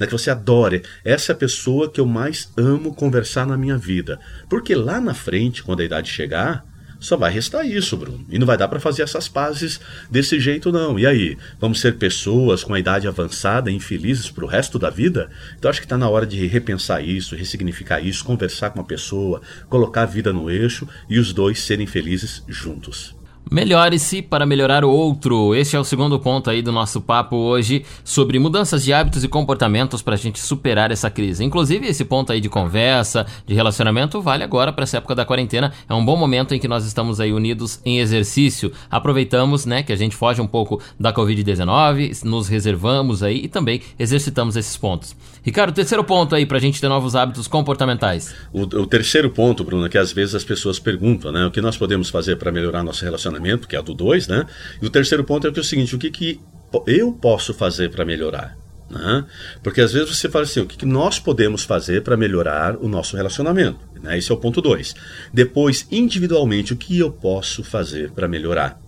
né, 0.02 0.06
que 0.06 0.12
você 0.12 0.31
adore. 0.31 0.82
Essa 1.04 1.32
é 1.32 1.34
a 1.34 1.38
pessoa 1.38 1.90
que 1.90 2.00
eu 2.00 2.06
mais 2.06 2.52
amo 2.56 2.94
conversar 2.94 3.46
na 3.46 3.56
minha 3.56 3.78
vida. 3.78 4.19
Porque 4.49 4.75
lá 4.75 5.00
na 5.00 5.14
frente, 5.14 5.62
quando 5.62 5.81
a 5.81 5.84
idade 5.84 6.10
chegar, 6.10 6.66
só 6.99 7.16
vai 7.16 7.32
restar 7.32 7.66
isso, 7.66 7.96
Bruno. 7.96 8.25
E 8.28 8.38
não 8.38 8.46
vai 8.46 8.56
dar 8.56 8.69
para 8.69 8.78
fazer 8.78 9.02
essas 9.02 9.28
pazes 9.28 9.81
desse 10.10 10.38
jeito, 10.38 10.70
não. 10.70 10.99
E 10.99 11.06
aí? 11.06 11.37
Vamos 11.60 11.81
ser 11.81 11.99
pessoas 11.99 12.62
com 12.62 12.75
a 12.75 12.78
idade 12.78 13.08
avançada, 13.08 13.70
infelizes 13.70 14.31
para 14.31 14.44
o 14.44 14.49
resto 14.49 14.78
da 14.78 14.90
vida? 14.90 15.31
Então 15.58 15.70
acho 15.70 15.81
que 15.81 15.87
está 15.87 15.99
na 15.99 16.08
hora 16.08 16.26
de 16.26 16.46
repensar 16.46 17.02
isso, 17.02 17.37
ressignificar 17.37 18.00
isso, 18.00 18.25
conversar 18.25 18.70
com 18.70 18.81
uma 18.81 18.87
pessoa, 18.87 19.40
colocar 19.69 20.02
a 20.02 20.06
vida 20.06 20.32
no 20.32 20.50
eixo 20.50 20.87
e 21.08 21.19
os 21.19 21.32
dois 21.32 21.60
serem 21.60 21.87
felizes 21.87 22.43
juntos. 22.49 23.22
Melhore-se 23.52 24.22
para 24.22 24.46
melhorar 24.46 24.82
o 24.82 24.90
outro. 24.90 25.54
Este 25.54 25.76
é 25.76 25.78
o 25.78 25.84
segundo 25.84 26.19
ponto 26.19 26.49
aí 26.49 26.62
do 26.62 26.72
nosso 26.72 27.02
papo 27.02 27.37
hoje 27.37 27.84
sobre 28.02 28.38
mudanças 28.38 28.82
de 28.82 28.94
hábitos 28.94 29.22
e 29.25 29.28
comportamentos 29.28 30.00
para 30.00 30.14
a 30.14 30.16
gente 30.16 30.40
superar 30.40 30.90
essa 30.90 31.10
crise. 31.10 31.44
Inclusive, 31.44 31.87
esse 31.87 32.02
ponto 32.02 32.32
aí 32.32 32.40
de 32.40 32.49
conversa, 32.49 33.26
de 33.46 33.52
relacionamento, 33.52 34.22
vale 34.22 34.43
agora 34.43 34.72
para 34.72 34.84
essa 34.84 34.96
época 34.96 35.14
da 35.14 35.26
quarentena. 35.26 35.70
É 35.87 35.93
um 35.93 36.02
bom 36.02 36.16
momento 36.16 36.54
em 36.54 36.58
que 36.58 36.66
nós 36.66 36.87
estamos 36.87 37.20
aí 37.20 37.31
unidos 37.31 37.78
em 37.84 37.99
exercício. 37.99 38.72
Aproveitamos, 38.90 39.66
né, 39.66 39.82
que 39.82 39.93
a 39.93 39.96
gente 39.96 40.16
foge 40.16 40.40
um 40.40 40.46
pouco 40.46 40.81
da 40.99 41.12
Covid-19, 41.12 42.25
nos 42.25 42.49
reservamos 42.49 43.22
aí 43.22 43.44
e 43.44 43.49
também 43.49 43.82
exercitamos 43.99 44.56
esses 44.56 44.78
pontos. 44.78 45.14
Ricardo, 45.43 45.75
terceiro 45.75 46.04
ponto 46.04 46.34
aí 46.34 46.46
para 46.46 46.56
a 46.56 46.60
gente 46.60 46.81
ter 46.81 46.88
novos 46.88 47.14
hábitos 47.14 47.46
comportamentais. 47.49 48.34
O, 48.50 48.62
o 48.62 48.87
terceiro 48.87 49.28
ponto, 49.28 49.62
Bruno, 49.62 49.84
é 49.84 49.88
que 49.90 49.99
às 49.99 50.10
vezes 50.10 50.34
as 50.34 50.44
pessoas 50.44 50.78
perguntam, 50.78 51.31
né, 51.31 51.44
o 51.44 51.50
que 51.50 51.60
nós 51.60 51.76
podemos 51.76 52.08
fazer 52.08 52.37
para 52.37 52.50
melhorar 52.50 52.82
nosso 52.82 53.04
relacionamento 53.04 53.42
que 53.67 53.77
é 53.77 53.79
a 53.79 53.83
do 53.83 53.94
2, 53.94 54.29
né? 54.29 54.47
E 54.81 54.87
o 54.87 54.91
terceiro 54.91 55.25
ponto 55.25 55.47
é, 55.47 55.53
que 55.53 55.59
é 55.59 55.62
o 55.62 55.65
seguinte: 55.65 55.94
o 55.94 55.99
que, 55.99 56.11
que 56.11 56.41
eu 56.87 57.12
posso 57.12 57.53
fazer 57.53 57.91
para 57.91 58.05
melhorar? 58.05 58.56
Né? 58.91 59.25
Porque 59.62 59.81
às 59.81 59.93
vezes 59.93 60.17
você 60.17 60.29
fala 60.29 60.44
assim: 60.44 60.61
o 60.61 60.67
que, 60.67 60.77
que 60.77 60.87
nós 60.87 61.19
podemos 61.19 61.65
fazer 61.65 62.03
para 62.03 62.17
melhorar 62.17 62.77
o 62.77 62.89
nosso 62.89 63.17
relacionamento? 63.17 63.81
Né? 64.03 64.19
Esse 64.19 64.31
é 64.31 64.35
o 64.35 64.39
ponto 64.39 64.61
2. 64.61 64.94
Depois, 65.33 65.87
individualmente, 65.90 66.73
o 66.73 66.76
que 66.76 66.99
eu 66.99 67.11
posso 67.11 67.64
fazer 67.64 68.11
para 68.11 68.28
melhorar? 68.28 68.81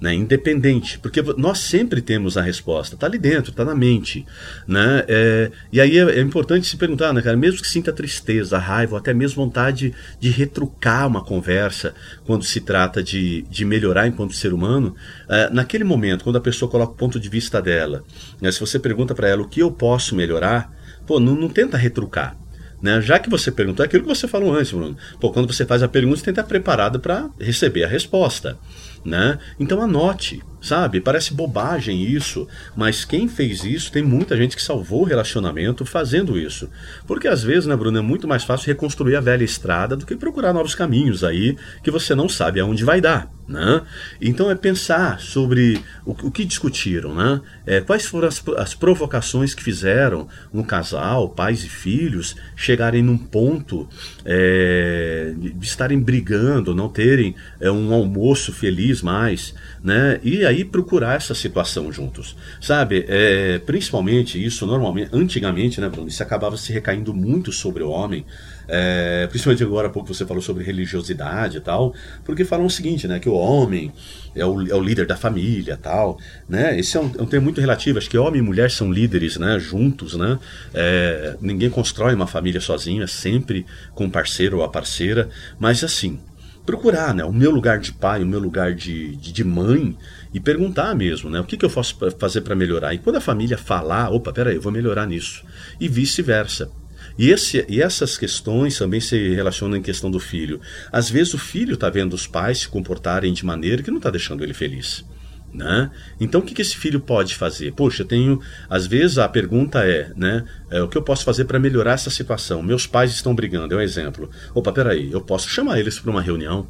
Né, 0.00 0.14
independente, 0.14 0.98
porque 0.98 1.22
nós 1.36 1.58
sempre 1.58 2.00
temos 2.00 2.36
a 2.36 2.42
resposta, 2.42 2.94
está 2.94 3.06
ali 3.06 3.18
dentro, 3.18 3.50
está 3.50 3.64
na 3.64 3.74
mente, 3.74 4.26
né, 4.66 5.04
é, 5.06 5.50
e 5.70 5.80
aí 5.80 5.98
é, 5.98 6.18
é, 6.18 6.20
importante 6.20 6.66
se 6.66 6.76
perguntar, 6.76 7.12
né, 7.12 7.20
cara, 7.20 7.36
mesmo 7.36 7.60
que 7.60 7.68
sinta 7.68 7.92
tristeza, 7.92 8.56
raiva, 8.56 8.92
ou 8.92 8.98
até 8.98 9.12
mesmo 9.12 9.44
vontade 9.44 9.92
de 10.18 10.30
retrucar 10.30 11.06
uma 11.06 11.22
conversa, 11.22 11.94
quando 12.24 12.44
se 12.44 12.60
trata 12.60 13.02
de, 13.02 13.42
de 13.42 13.64
melhorar 13.64 14.06
enquanto 14.06 14.34
ser 14.34 14.54
humano, 14.54 14.96
é, 15.28 15.50
naquele 15.50 15.84
momento, 15.84 16.24
quando 16.24 16.36
a 16.36 16.40
pessoa 16.40 16.70
coloca 16.70 16.92
o 16.92 16.96
ponto 16.96 17.20
de 17.20 17.28
vista 17.28 17.60
dela, 17.60 18.02
né, 18.40 18.50
se 18.50 18.58
você 18.58 18.78
pergunta 18.78 19.14
para 19.14 19.28
ela 19.28 19.42
o 19.42 19.48
que 19.48 19.60
eu 19.60 19.70
posso 19.70 20.14
melhorar, 20.14 20.72
pô, 21.06 21.20
não, 21.20 21.34
não 21.34 21.48
tenta 21.48 21.76
retrucar, 21.76 22.36
né? 22.80 23.00
Já 23.00 23.18
que 23.18 23.28
você 23.28 23.50
perguntou, 23.52 23.84
é 23.84 23.86
aquilo 23.86 24.04
que 24.04 24.08
você 24.08 24.26
falou 24.26 24.54
antes, 24.54 24.72
Bruno. 24.72 24.96
Pô, 25.20 25.30
quando 25.30 25.52
você 25.52 25.66
faz 25.66 25.82
a 25.82 25.88
pergunta, 25.88 26.16
você 26.16 26.24
tem 26.24 26.34
que 26.34 26.40
estar 26.40 26.48
preparado 26.48 26.98
para 26.98 27.28
receber 27.38 27.84
a 27.84 27.88
resposta. 27.88 28.56
Né? 29.04 29.38
Então 29.58 29.80
anote, 29.80 30.42
sabe? 30.60 31.00
Parece 31.00 31.32
bobagem 31.32 32.02
isso, 32.02 32.46
mas 32.76 33.04
quem 33.04 33.28
fez 33.28 33.64
isso 33.64 33.90
tem 33.90 34.02
muita 34.02 34.36
gente 34.36 34.54
que 34.54 34.62
salvou 34.62 35.02
o 35.02 35.06
relacionamento 35.06 35.84
fazendo 35.84 36.38
isso. 36.38 36.68
Porque 37.06 37.26
às 37.26 37.42
vezes, 37.42 37.66
né, 37.66 37.76
Bruno, 37.76 37.98
é 37.98 38.02
muito 38.02 38.28
mais 38.28 38.44
fácil 38.44 38.66
reconstruir 38.66 39.16
a 39.16 39.20
velha 39.20 39.44
estrada 39.44 39.96
do 39.96 40.04
que 40.04 40.16
procurar 40.16 40.52
novos 40.52 40.74
caminhos 40.74 41.24
aí 41.24 41.56
que 41.82 41.90
você 41.90 42.14
não 42.14 42.28
sabe 42.28 42.60
aonde 42.60 42.84
vai 42.84 43.00
dar. 43.00 43.30
Né? 43.48 43.82
Então 44.20 44.48
é 44.48 44.54
pensar 44.54 45.18
sobre 45.18 45.82
o, 46.06 46.12
o 46.12 46.30
que 46.30 46.44
discutiram, 46.44 47.16
né? 47.16 47.40
É, 47.66 47.80
quais 47.80 48.06
foram 48.06 48.28
as, 48.28 48.40
as, 48.56 48.74
provocações 48.74 49.54
que 49.54 49.62
fizeram 49.64 50.28
um 50.54 50.62
casal, 50.62 51.28
pais 51.30 51.64
e 51.64 51.68
filhos, 51.68 52.36
chegarem 52.54 53.02
num 53.02 53.18
ponto 53.18 53.88
é, 54.24 55.34
de 55.36 55.66
estarem 55.66 55.98
brigando, 55.98 56.76
não 56.76 56.88
terem 56.88 57.34
é, 57.58 57.68
um 57.68 57.92
almoço 57.92 58.52
feliz 58.52 58.89
mais, 59.00 59.54
né? 59.82 60.18
E 60.22 60.44
aí 60.44 60.64
procurar 60.64 61.16
essa 61.16 61.34
situação 61.34 61.92
juntos, 61.92 62.36
sabe? 62.60 63.04
É, 63.08 63.58
principalmente 63.60 64.42
isso, 64.44 64.66
normalmente, 64.66 65.10
antigamente, 65.12 65.80
né, 65.80 65.88
Bruno, 65.88 66.08
isso 66.08 66.22
acabava 66.22 66.56
se 66.56 66.72
recaindo 66.72 67.14
muito 67.14 67.52
sobre 67.52 67.82
o 67.82 67.90
homem, 67.90 68.24
é, 68.66 69.26
principalmente 69.28 69.62
agora 69.62 69.88
há 69.88 69.90
pouco 69.90 70.12
você 70.12 70.26
falou 70.26 70.42
sobre 70.42 70.64
religiosidade 70.64 71.56
e 71.56 71.60
tal, 71.60 71.94
porque 72.24 72.44
falam 72.44 72.66
o 72.66 72.70
seguinte, 72.70 73.06
né, 73.08 73.18
que 73.18 73.28
o 73.28 73.34
homem 73.34 73.92
é 74.34 74.44
o, 74.44 74.66
é 74.68 74.74
o 74.74 74.80
líder 74.80 75.06
da 75.06 75.16
família 75.16 75.76
tal, 75.76 76.18
né? 76.48 76.78
Esse 76.78 76.96
é 76.96 77.00
um, 77.00 77.12
é 77.18 77.22
um 77.22 77.26
termo 77.26 77.44
muito 77.44 77.60
relativo, 77.60 77.98
acho 77.98 78.08
que 78.08 78.16
homem 78.16 78.40
e 78.40 78.44
mulher 78.44 78.70
são 78.70 78.92
líderes, 78.92 79.36
né, 79.36 79.58
juntos, 79.58 80.14
né? 80.14 80.38
É, 80.72 81.36
ninguém 81.40 81.68
constrói 81.68 82.14
uma 82.14 82.26
família 82.26 82.60
sozinho, 82.60 83.02
é 83.02 83.06
sempre 83.06 83.66
com 83.94 84.08
parceiro 84.08 84.58
ou 84.58 84.64
a 84.64 84.68
parceira, 84.68 85.28
mas 85.58 85.82
assim, 85.82 86.18
procurar, 86.64 87.14
né, 87.14 87.24
o 87.24 87.32
meu 87.32 87.50
lugar 87.50 87.78
de 87.78 87.92
pai, 87.92 88.22
o 88.22 88.26
meu 88.26 88.38
lugar 88.38 88.74
de, 88.74 89.16
de, 89.16 89.32
de 89.32 89.44
mãe 89.44 89.96
e 90.32 90.38
perguntar 90.38 90.94
mesmo, 90.94 91.28
né, 91.28 91.40
o 91.40 91.44
que, 91.44 91.56
que 91.56 91.64
eu 91.64 91.70
posso 91.70 91.96
fazer 92.18 92.42
para 92.42 92.54
melhorar. 92.54 92.94
E 92.94 92.98
quando 92.98 93.16
a 93.16 93.20
família 93.20 93.58
falar, 93.58 94.10
opa, 94.10 94.32
peraí, 94.32 94.56
eu 94.56 94.62
vou 94.62 94.72
melhorar 94.72 95.06
nisso. 95.06 95.44
E 95.80 95.88
vice-versa. 95.88 96.70
E, 97.18 97.30
esse, 97.30 97.64
e 97.68 97.82
essas 97.82 98.16
questões 98.16 98.78
também 98.78 99.00
se 99.00 99.34
relacionam 99.34 99.76
em 99.76 99.82
questão 99.82 100.10
do 100.10 100.20
filho. 100.20 100.60
Às 100.92 101.10
vezes 101.10 101.34
o 101.34 101.38
filho 101.38 101.74
está 101.74 101.90
vendo 101.90 102.14
os 102.14 102.26
pais 102.26 102.60
se 102.60 102.68
comportarem 102.68 103.32
de 103.32 103.44
maneira 103.44 103.82
que 103.82 103.90
não 103.90 103.98
está 103.98 104.10
deixando 104.10 104.44
ele 104.44 104.54
feliz. 104.54 105.04
Né? 105.52 105.90
Então 106.20 106.40
o 106.40 106.44
que, 106.44 106.54
que 106.54 106.62
esse 106.62 106.76
filho 106.76 107.00
pode 107.00 107.34
fazer? 107.34 107.72
Poxa, 107.72 108.04
tenho. 108.04 108.40
Às 108.68 108.86
vezes 108.86 109.18
a 109.18 109.28
pergunta 109.28 109.84
é, 109.84 110.12
né? 110.16 110.44
É, 110.70 110.80
o 110.80 110.88
que 110.88 110.96
eu 110.96 111.02
posso 111.02 111.24
fazer 111.24 111.44
para 111.44 111.58
melhorar 111.58 111.94
essa 111.94 112.10
situação? 112.10 112.62
Meus 112.62 112.86
pais 112.86 113.10
estão 113.10 113.34
brigando, 113.34 113.74
é 113.74 113.78
um 113.78 113.80
exemplo. 113.80 114.30
Opa, 114.54 114.72
peraí, 114.72 115.10
eu 115.10 115.20
posso 115.20 115.48
chamar 115.48 115.80
eles 115.80 115.98
para 115.98 116.10
uma 116.10 116.22
reunião? 116.22 116.68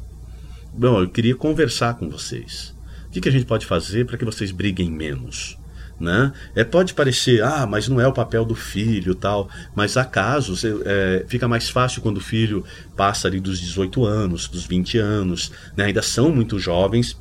Bom, 0.73 1.01
eu 1.01 1.09
queria 1.09 1.35
conversar 1.35 1.95
com 1.95 2.09
vocês. 2.09 2.73
O 3.07 3.11
que, 3.11 3.21
que 3.21 3.29
a 3.29 3.31
gente 3.31 3.45
pode 3.45 3.65
fazer 3.65 4.05
para 4.05 4.17
que 4.17 4.25
vocês 4.25 4.51
briguem 4.51 4.89
menos? 4.89 5.57
Né? 5.99 6.31
É, 6.55 6.63
pode 6.63 6.95
parecer, 6.95 7.43
ah, 7.43 7.67
mas 7.67 7.87
não 7.87 8.01
é 8.01 8.07
o 8.07 8.13
papel 8.13 8.43
do 8.43 8.55
filho 8.55 9.13
tal, 9.13 9.47
mas 9.75 9.97
há 9.97 10.03
casos, 10.03 10.63
é, 10.63 11.23
fica 11.27 11.47
mais 11.47 11.69
fácil 11.69 12.01
quando 12.01 12.17
o 12.17 12.21
filho 12.21 12.65
passa 12.97 13.27
ali 13.27 13.39
dos 13.39 13.59
18 13.59 14.03
anos, 14.05 14.47
dos 14.47 14.65
20 14.65 14.97
anos, 14.97 15.51
né? 15.77 15.85
ainda 15.85 16.01
são 16.01 16.31
muito 16.31 16.57
jovens, 16.57 17.15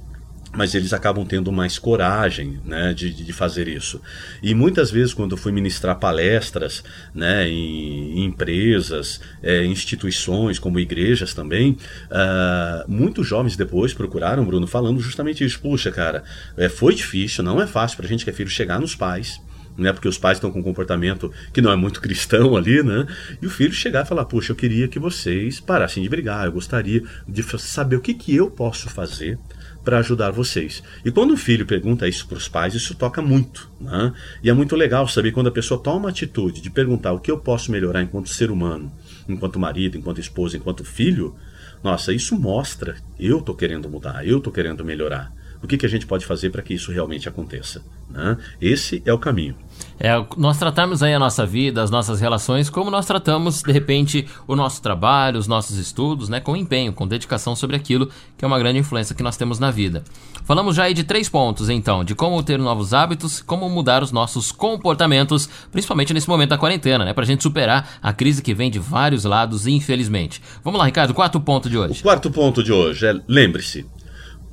mas 0.53 0.75
eles 0.75 0.93
acabam 0.93 1.25
tendo 1.25 1.53
mais 1.53 1.79
coragem 1.79 2.61
né, 2.65 2.93
de, 2.93 3.13
de 3.13 3.33
fazer 3.33 3.69
isso. 3.69 4.01
E 4.43 4.55
muitas 4.55 4.91
vezes, 4.91 5.15
quando 5.15 5.33
eu 5.33 5.37
fui 5.37 5.53
ministrar 5.53 5.99
palestras 5.99 6.83
né, 7.15 7.49
em, 7.49 8.19
em 8.19 8.25
empresas, 8.25 9.21
é, 9.43 9.65
instituições, 9.65 10.59
como 10.59 10.81
igrejas 10.81 11.35
também, 11.35 11.77
uh, 12.11 12.91
muitos 12.91 13.27
jovens 13.27 13.57
depois 13.57 13.95
procuraram, 13.95 14.45
Bruno, 14.45 14.67
falando 14.67 15.01
justamente 15.01 15.45
isso. 15.45 15.61
Puxa, 15.61 15.93
cara, 15.93 16.25
é, 16.57 16.69
foi 16.69 16.95
difícil, 16.95 17.45
não 17.45 17.61
é 17.61 17.67
fácil 17.67 17.97
para 17.97 18.07
a 18.07 18.09
gente 18.09 18.25
que 18.25 18.31
é 18.31 18.33
filho 18.33 18.51
chegar 18.51 18.81
nos 18.81 18.95
pais. 18.95 19.41
Né, 19.79 19.93
porque 19.93 20.09
os 20.09 20.19
pais 20.19 20.37
estão 20.37 20.51
com 20.51 20.59
um 20.59 20.63
comportamento 20.65 21.33
que 21.55 21.63
não 21.63 21.71
é 21.71 21.77
muito 21.77 22.03
cristão 22.03 22.57
ali, 22.57 22.83
né? 22.83 23.07
E 23.41 23.47
o 23.47 23.51
filho 23.51 23.73
chegar 23.73 24.05
e 24.05 24.09
falar: 24.09 24.25
Puxa, 24.27 24.51
eu 24.51 24.57
queria 24.57 24.89
que 24.89 24.99
vocês 24.99 25.61
parassem 25.61 26.03
de 26.03 26.09
brigar, 26.09 26.45
eu 26.45 26.53
gostaria 26.53 27.03
de 27.27 27.43
saber 27.59 27.97
o 27.97 28.01
que, 28.01 28.13
que 28.13 28.35
eu 28.35 28.51
posso 28.51 28.91
fazer 28.91 29.39
para 29.85 29.99
ajudar 29.99 30.31
vocês. 30.31 30.83
E 31.05 31.11
quando 31.11 31.33
o 31.33 31.37
filho 31.37 31.67
pergunta 31.67 32.09
isso 32.09 32.27
para 32.27 32.39
os 32.39 32.49
pais, 32.49 32.75
isso 32.75 32.95
toca 32.95 33.23
muito. 33.23 33.71
Né? 33.81 34.13
E 34.43 34.51
é 34.51 34.53
muito 34.53 34.77
legal 34.77 35.09
saber 35.09 35.33
quando 35.33 35.49
a 35.49 35.53
pessoa 35.53 35.81
toma 35.81 36.09
a 36.09 36.11
atitude 36.11 36.61
de 36.61 36.71
perguntar 36.71 37.13
o 37.13 37.21
que 37.21 37.31
eu 37.31 37.39
posso 37.39 37.73
melhorar 37.73 38.03
enquanto 38.03 38.29
ser 38.29 38.51
humano, 38.51 38.93
enquanto 39.29 39.59
marido, 39.59 39.97
enquanto 39.97 40.21
esposa, 40.21 40.57
enquanto 40.57 40.85
filho. 40.85 41.35
Nossa, 41.83 42.13
isso 42.13 42.39
mostra 42.39 42.97
eu 43.19 43.39
estou 43.39 43.55
querendo 43.55 43.89
mudar, 43.89 44.27
eu 44.27 44.39
estou 44.39 44.53
querendo 44.53 44.85
melhorar. 44.85 45.33
O 45.63 45.67
que, 45.67 45.77
que 45.77 45.87
a 45.87 45.89
gente 45.89 46.07
pode 46.07 46.25
fazer 46.25 46.51
para 46.51 46.63
que 46.63 46.75
isso 46.75 46.91
realmente 46.91 47.29
aconteça? 47.29 47.83
Né? 48.09 48.37
Esse 48.61 49.03
é 49.05 49.13
o 49.13 49.19
caminho. 49.19 49.55
É, 49.99 50.13
nós 50.37 50.59
tratamos 50.59 51.03
aí 51.03 51.13
a 51.13 51.19
nossa 51.19 51.45
vida, 51.45 51.83
as 51.83 51.91
nossas 51.91 52.21
relações, 52.21 52.71
como 52.71 52.91
nós 52.91 53.05
tratamos, 53.05 53.63
de 53.63 53.71
repente, 53.71 54.27
o 54.47 54.57
nosso 54.57 54.81
trabalho, 54.81 55.39
os 55.39 55.47
nossos 55.47 55.77
estudos, 55.77 56.29
né, 56.29 56.41
com 56.41 56.57
empenho, 56.57 56.93
com 56.93 57.07
dedicação 57.07 57.55
sobre 57.55 57.77
aquilo 57.77 58.09
que 58.37 58.45
é 58.45 58.49
uma 58.49 58.59
grande 58.59 58.79
influência 58.79 59.15
que 59.15 59.23
nós 59.23 59.37
temos 59.37 59.59
na 59.59 59.71
vida. 59.71 60.03
Falamos 60.45 60.75
já 60.75 60.85
aí 60.85 60.95
de 60.95 61.05
três 61.05 61.29
pontos, 61.29 61.69
então, 61.69 62.03
de 62.03 62.15
como 62.15 62.43
ter 62.43 62.59
novos 62.59 62.95
hábitos, 62.95 63.43
como 63.43 63.69
mudar 63.69 64.03
os 64.03 64.11
nossos 64.11 64.51
comportamentos, 64.51 65.49
principalmente 65.71 66.15
nesse 66.15 66.29
momento 66.29 66.51
da 66.51 66.59
quarentena, 66.59 67.05
né, 67.05 67.13
pra 67.13 67.25
gente 67.25 67.43
superar 67.43 67.99
a 68.03 68.13
crise 68.13 68.43
que 68.43 68.55
vem 68.55 68.71
de 68.71 68.79
vários 68.79 69.25
lados, 69.25 69.67
infelizmente. 69.67 70.43
Vamos 70.65 70.79
lá, 70.79 70.87
Ricardo, 70.87 71.13
quarto 71.13 71.39
ponto 71.39 71.69
de 71.69 71.77
hoje. 71.77 72.01
O 72.01 72.03
quarto 72.03 72.31
ponto 72.31 72.63
de 72.63 72.73
hoje 72.73 73.07
é, 73.07 73.21
lembre-se, 73.29 73.87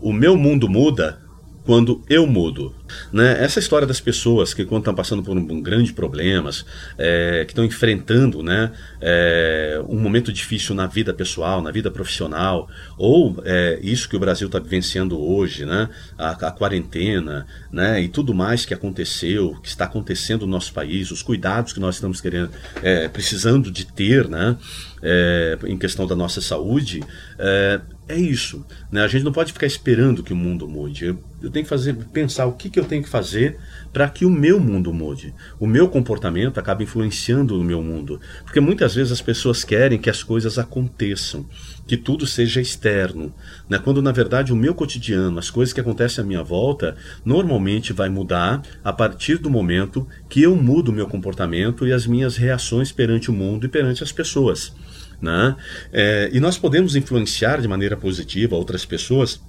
o 0.02 0.14
meu 0.14 0.38
mundo 0.38 0.70
muda 0.70 1.20
quando 1.66 2.02
eu 2.10 2.26
mudo. 2.28 2.74
Né? 3.12 3.44
Essa 3.44 3.60
história 3.60 3.88
das 3.88 4.00
pessoas 4.00 4.54
que, 4.54 4.66
quando 4.66 4.82
estão 4.82 4.96
passando 4.96 5.24
por 5.24 5.36
um, 5.38 5.42
um 5.42 5.62
grandes 5.62 5.92
problemas, 5.92 6.66
é, 6.98 7.44
que 7.46 7.52
estão 7.52 7.66
enfrentando 7.66 8.44
né, 8.44 8.72
é, 9.02 9.82
um 9.88 10.00
momento 10.00 10.32
difícil 10.32 10.76
na 10.76 10.88
vida 10.88 11.14
pessoal, 11.14 11.62
na 11.62 11.72
vida 11.72 11.92
profissional, 11.92 12.70
ou 12.98 13.42
é, 13.46 13.80
isso 13.82 14.10
que 14.10 14.16
o 14.16 14.20
Brasil 14.20 14.48
está 14.48 14.60
vivenciando 14.60 15.20
hoje, 15.20 15.66
né, 15.66 15.90
a, 16.18 16.32
a, 16.32 16.52
quarentena 16.52 17.46
né, 17.72 18.02
e 18.02 18.08
tudo 18.08 18.34
mais 18.34 18.66
que 18.66 18.74
aconteceu, 18.74 19.56
que 19.62 19.70
está 19.70 19.86
acontecendo 19.86 20.46
no 20.46 20.52
nosso 20.52 20.74
país, 20.74 21.12
os 21.12 21.22
cuidados 21.22 21.74
que 21.74 21.80
nós 21.80 21.96
estamos 21.96 22.22
querendo, 22.22 22.52
é, 22.82 23.08
precisando 23.08 23.72
de 23.72 23.86
ter 23.86 24.28
né, 24.28 24.58
é, 25.02 25.58
em 25.66 25.78
questão 25.78 26.08
da 26.08 26.16
nossa 26.16 26.42
saúde, 26.42 27.04
é, 27.38 27.82
é 28.08 28.18
isso. 28.18 28.66
Né? 28.92 29.04
A 29.04 29.08
gente 29.08 29.24
não 29.24 29.32
pode 29.32 29.54
ficar 29.54 29.68
esperando 29.68 30.24
que 30.24 30.34
o 30.34 30.36
mundo 30.36 30.68
mude. 30.68 31.06
Eu, 31.06 31.24
eu 31.42 31.50
tenho 31.50 31.66
que 31.66 31.70
fazer, 31.70 31.94
pensar 32.12 32.46
o 32.46 32.54
que, 32.54 32.70
que 32.70 32.77
eu 32.80 32.86
tenho 32.86 33.04
que 33.04 33.10
fazer 33.10 33.58
para 33.92 34.10
que 34.10 34.26
o 34.26 34.30
meu 34.30 34.60
mundo 34.60 34.94
mude. 34.94 35.34
O 35.60 35.66
meu 35.66 35.88
comportamento 35.88 36.60
acaba 36.60 36.84
influenciando 36.84 37.60
o 37.60 37.64
meu 37.64 37.82
mundo. 37.82 38.20
Porque 38.44 38.60
muitas 38.60 38.96
vezes 38.96 39.12
as 39.12 39.22
pessoas 39.22 39.64
querem 39.64 39.98
que 39.98 40.10
as 40.10 40.22
coisas 40.24 40.60
aconteçam, 40.60 41.46
que 41.88 41.98
tudo 41.98 42.28
seja 42.28 42.62
externo. 42.62 43.34
Né? 43.70 43.80
Quando 43.80 44.02
na 44.02 44.12
verdade 44.12 44.54
o 44.54 44.56
meu 44.56 44.76
cotidiano, 44.76 45.40
as 45.40 45.50
coisas 45.50 45.74
que 45.74 45.82
acontecem 45.82 46.24
à 46.24 46.28
minha 46.28 46.44
volta, 46.44 46.96
normalmente 47.26 47.94
vai 47.94 48.10
mudar 48.10 48.62
a 48.84 48.94
partir 48.94 49.38
do 49.38 49.50
momento 49.50 50.08
que 50.30 50.42
eu 50.44 50.56
mudo 50.56 50.90
o 50.90 50.94
meu 50.94 51.08
comportamento 51.08 51.88
e 51.88 51.94
as 51.94 52.06
minhas 52.06 52.38
reações 52.38 52.92
perante 52.92 53.32
o 53.32 53.34
mundo 53.34 53.66
e 53.66 53.70
perante 53.70 54.04
as 54.04 54.12
pessoas. 54.12 54.74
Né? 55.22 55.56
É, 55.92 56.30
e 56.32 56.40
nós 56.40 56.58
podemos 56.58 56.96
influenciar 56.96 57.60
de 57.60 57.68
maneira 57.68 57.98
positiva 57.98 58.56
outras 58.56 58.86
pessoas 58.86 59.42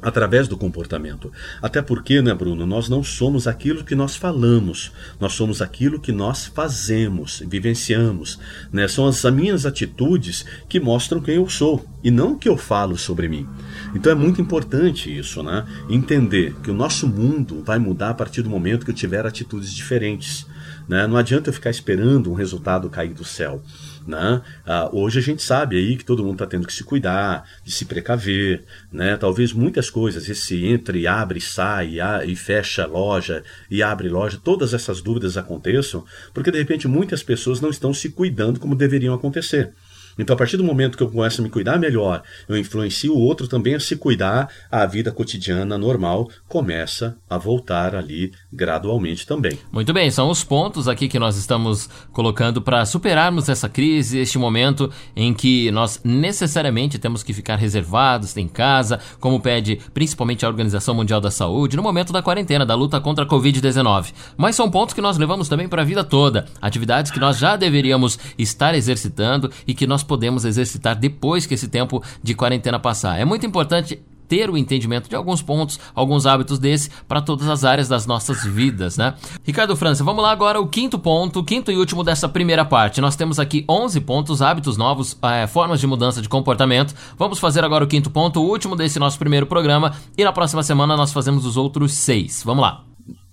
através 0.00 0.46
do 0.46 0.56
comportamento. 0.56 1.32
Até 1.60 1.82
porque, 1.82 2.22
né, 2.22 2.32
Bruno, 2.34 2.66
nós 2.66 2.88
não 2.88 3.02
somos 3.02 3.46
aquilo 3.46 3.84
que 3.84 3.94
nós 3.94 4.16
falamos, 4.16 4.92
nós 5.18 5.32
somos 5.32 5.60
aquilo 5.60 6.00
que 6.00 6.12
nós 6.12 6.46
fazemos, 6.46 7.42
vivenciamos. 7.46 8.38
Né? 8.72 8.86
São 8.86 9.06
as 9.06 9.22
minhas 9.24 9.66
atitudes 9.66 10.44
que 10.68 10.78
mostram 10.80 11.20
quem 11.20 11.36
eu 11.36 11.48
sou 11.48 11.84
e 12.02 12.10
não 12.10 12.32
o 12.32 12.38
que 12.38 12.48
eu 12.48 12.56
falo 12.56 12.96
sobre 12.96 13.28
mim. 13.28 13.48
Então 13.94 14.12
é 14.12 14.14
muito 14.14 14.40
importante 14.40 15.16
isso, 15.16 15.42
né? 15.42 15.66
Entender 15.88 16.54
que 16.62 16.70
o 16.70 16.74
nosso 16.74 17.06
mundo 17.06 17.62
vai 17.64 17.78
mudar 17.78 18.10
a 18.10 18.14
partir 18.14 18.42
do 18.42 18.50
momento 18.50 18.84
que 18.84 18.90
eu 18.90 18.94
tiver 18.94 19.26
atitudes 19.26 19.72
diferentes. 19.72 20.46
Né? 20.88 21.06
Não 21.06 21.16
adianta 21.16 21.50
eu 21.50 21.54
ficar 21.54 21.70
esperando 21.70 22.30
um 22.30 22.34
resultado 22.34 22.88
cair 22.88 23.12
do 23.12 23.24
céu. 23.24 23.62
Né? 24.08 24.40
Ah, 24.64 24.88
hoje 24.90 25.18
a 25.18 25.22
gente 25.22 25.42
sabe 25.42 25.76
aí 25.76 25.94
que 25.94 26.04
todo 26.04 26.22
mundo 26.22 26.36
está 26.36 26.46
tendo 26.46 26.66
que 26.66 26.72
se 26.72 26.82
cuidar, 26.82 27.44
de 27.62 27.70
se 27.70 27.84
precaver, 27.84 28.64
né? 28.90 29.18
Talvez 29.18 29.52
muitas 29.52 29.90
coisas, 29.90 30.26
esse 30.30 30.64
entra 30.64 30.96
e 30.96 31.06
abre, 31.06 31.42
sai 31.42 31.98
e 32.26 32.34
fecha 32.34 32.86
loja 32.86 33.44
e 33.70 33.82
abre 33.82 34.08
loja, 34.08 34.40
todas 34.42 34.72
essas 34.72 35.02
dúvidas 35.02 35.36
aconteçam 35.36 36.06
porque 36.32 36.50
de 36.50 36.58
repente 36.58 36.88
muitas 36.88 37.22
pessoas 37.22 37.60
não 37.60 37.68
estão 37.68 37.92
se 37.92 38.08
cuidando 38.08 38.58
como 38.58 38.74
deveriam 38.74 39.14
acontecer. 39.14 39.74
Então, 40.18 40.34
a 40.34 40.36
partir 40.36 40.56
do 40.56 40.64
momento 40.64 40.96
que 40.96 41.02
eu 41.02 41.10
começo 41.10 41.40
a 41.40 41.44
me 41.44 41.50
cuidar 41.50 41.78
melhor, 41.78 42.22
eu 42.48 42.58
influencio 42.58 43.14
o 43.14 43.20
outro 43.20 43.46
também 43.46 43.74
a 43.74 43.80
se 43.80 43.96
cuidar, 43.96 44.48
a 44.70 44.84
vida 44.84 45.12
cotidiana 45.12 45.78
normal 45.78 46.28
começa 46.48 47.16
a 47.30 47.38
voltar 47.38 47.94
ali 47.94 48.32
gradualmente 48.52 49.26
também. 49.26 49.58
Muito 49.70 49.92
bem, 49.92 50.10
são 50.10 50.30
os 50.30 50.42
pontos 50.42 50.88
aqui 50.88 51.08
que 51.08 51.18
nós 51.18 51.36
estamos 51.36 51.88
colocando 52.12 52.60
para 52.60 52.84
superarmos 52.84 53.48
essa 53.48 53.68
crise, 53.68 54.18
este 54.18 54.38
momento 54.38 54.90
em 55.14 55.32
que 55.32 55.70
nós 55.70 56.00
necessariamente 56.02 56.98
temos 56.98 57.22
que 57.22 57.32
ficar 57.32 57.56
reservados 57.56 58.36
em 58.36 58.48
casa, 58.48 58.98
como 59.20 59.40
pede 59.40 59.78
principalmente 59.94 60.44
a 60.44 60.48
Organização 60.48 60.94
Mundial 60.94 61.20
da 61.20 61.30
Saúde, 61.30 61.76
no 61.76 61.82
momento 61.82 62.12
da 62.12 62.22
quarentena, 62.22 62.66
da 62.66 62.74
luta 62.74 63.00
contra 63.00 63.24
a 63.24 63.28
Covid-19. 63.28 64.12
Mas 64.36 64.56
são 64.56 64.70
pontos 64.70 64.94
que 64.94 65.00
nós 65.00 65.16
levamos 65.16 65.48
também 65.48 65.68
para 65.68 65.82
a 65.82 65.84
vida 65.84 66.02
toda, 66.02 66.46
atividades 66.60 67.12
que 67.12 67.20
nós 67.20 67.38
já 67.38 67.56
deveríamos 67.56 68.18
estar 68.36 68.74
exercitando 68.74 69.50
e 69.66 69.74
que 69.74 69.86
nós 69.86 70.02
podemos 70.08 70.44
exercitar 70.44 70.96
depois 70.96 71.46
que 71.46 71.54
esse 71.54 71.68
tempo 71.68 72.02
de 72.20 72.34
quarentena 72.34 72.80
passar. 72.80 73.20
É 73.20 73.24
muito 73.24 73.46
importante 73.46 74.02
ter 74.28 74.50
o 74.50 74.56
entendimento 74.56 75.08
de 75.08 75.16
alguns 75.16 75.40
pontos, 75.40 75.80
alguns 75.94 76.26
hábitos 76.26 76.58
desse 76.58 76.90
para 77.08 77.20
todas 77.20 77.48
as 77.48 77.64
áreas 77.64 77.88
das 77.88 78.06
nossas 78.06 78.44
vidas, 78.44 78.98
né? 78.98 79.14
Ricardo 79.42 79.74
França, 79.74 80.04
vamos 80.04 80.22
lá 80.22 80.30
agora 80.30 80.60
o 80.60 80.68
quinto 80.68 80.98
ponto, 80.98 81.42
quinto 81.42 81.72
e 81.72 81.76
último 81.76 82.04
dessa 82.04 82.28
primeira 82.28 82.64
parte. 82.64 83.00
Nós 83.00 83.16
temos 83.16 83.40
aqui 83.40 83.64
11 83.68 84.00
pontos, 84.02 84.42
hábitos 84.42 84.76
novos, 84.76 85.16
é, 85.22 85.46
formas 85.46 85.80
de 85.80 85.86
mudança 85.86 86.20
de 86.20 86.28
comportamento. 86.28 86.94
Vamos 87.16 87.38
fazer 87.38 87.64
agora 87.64 87.84
o 87.84 87.88
quinto 87.88 88.10
ponto, 88.10 88.40
o 88.40 88.46
último 88.46 88.76
desse 88.76 88.98
nosso 88.98 89.18
primeiro 89.18 89.46
programa 89.46 89.94
e 90.16 90.22
na 90.22 90.32
próxima 90.32 90.62
semana 90.62 90.96
nós 90.96 91.12
fazemos 91.12 91.46
os 91.46 91.56
outros 91.56 91.92
seis. 91.92 92.42
Vamos 92.44 92.62
lá. 92.62 92.84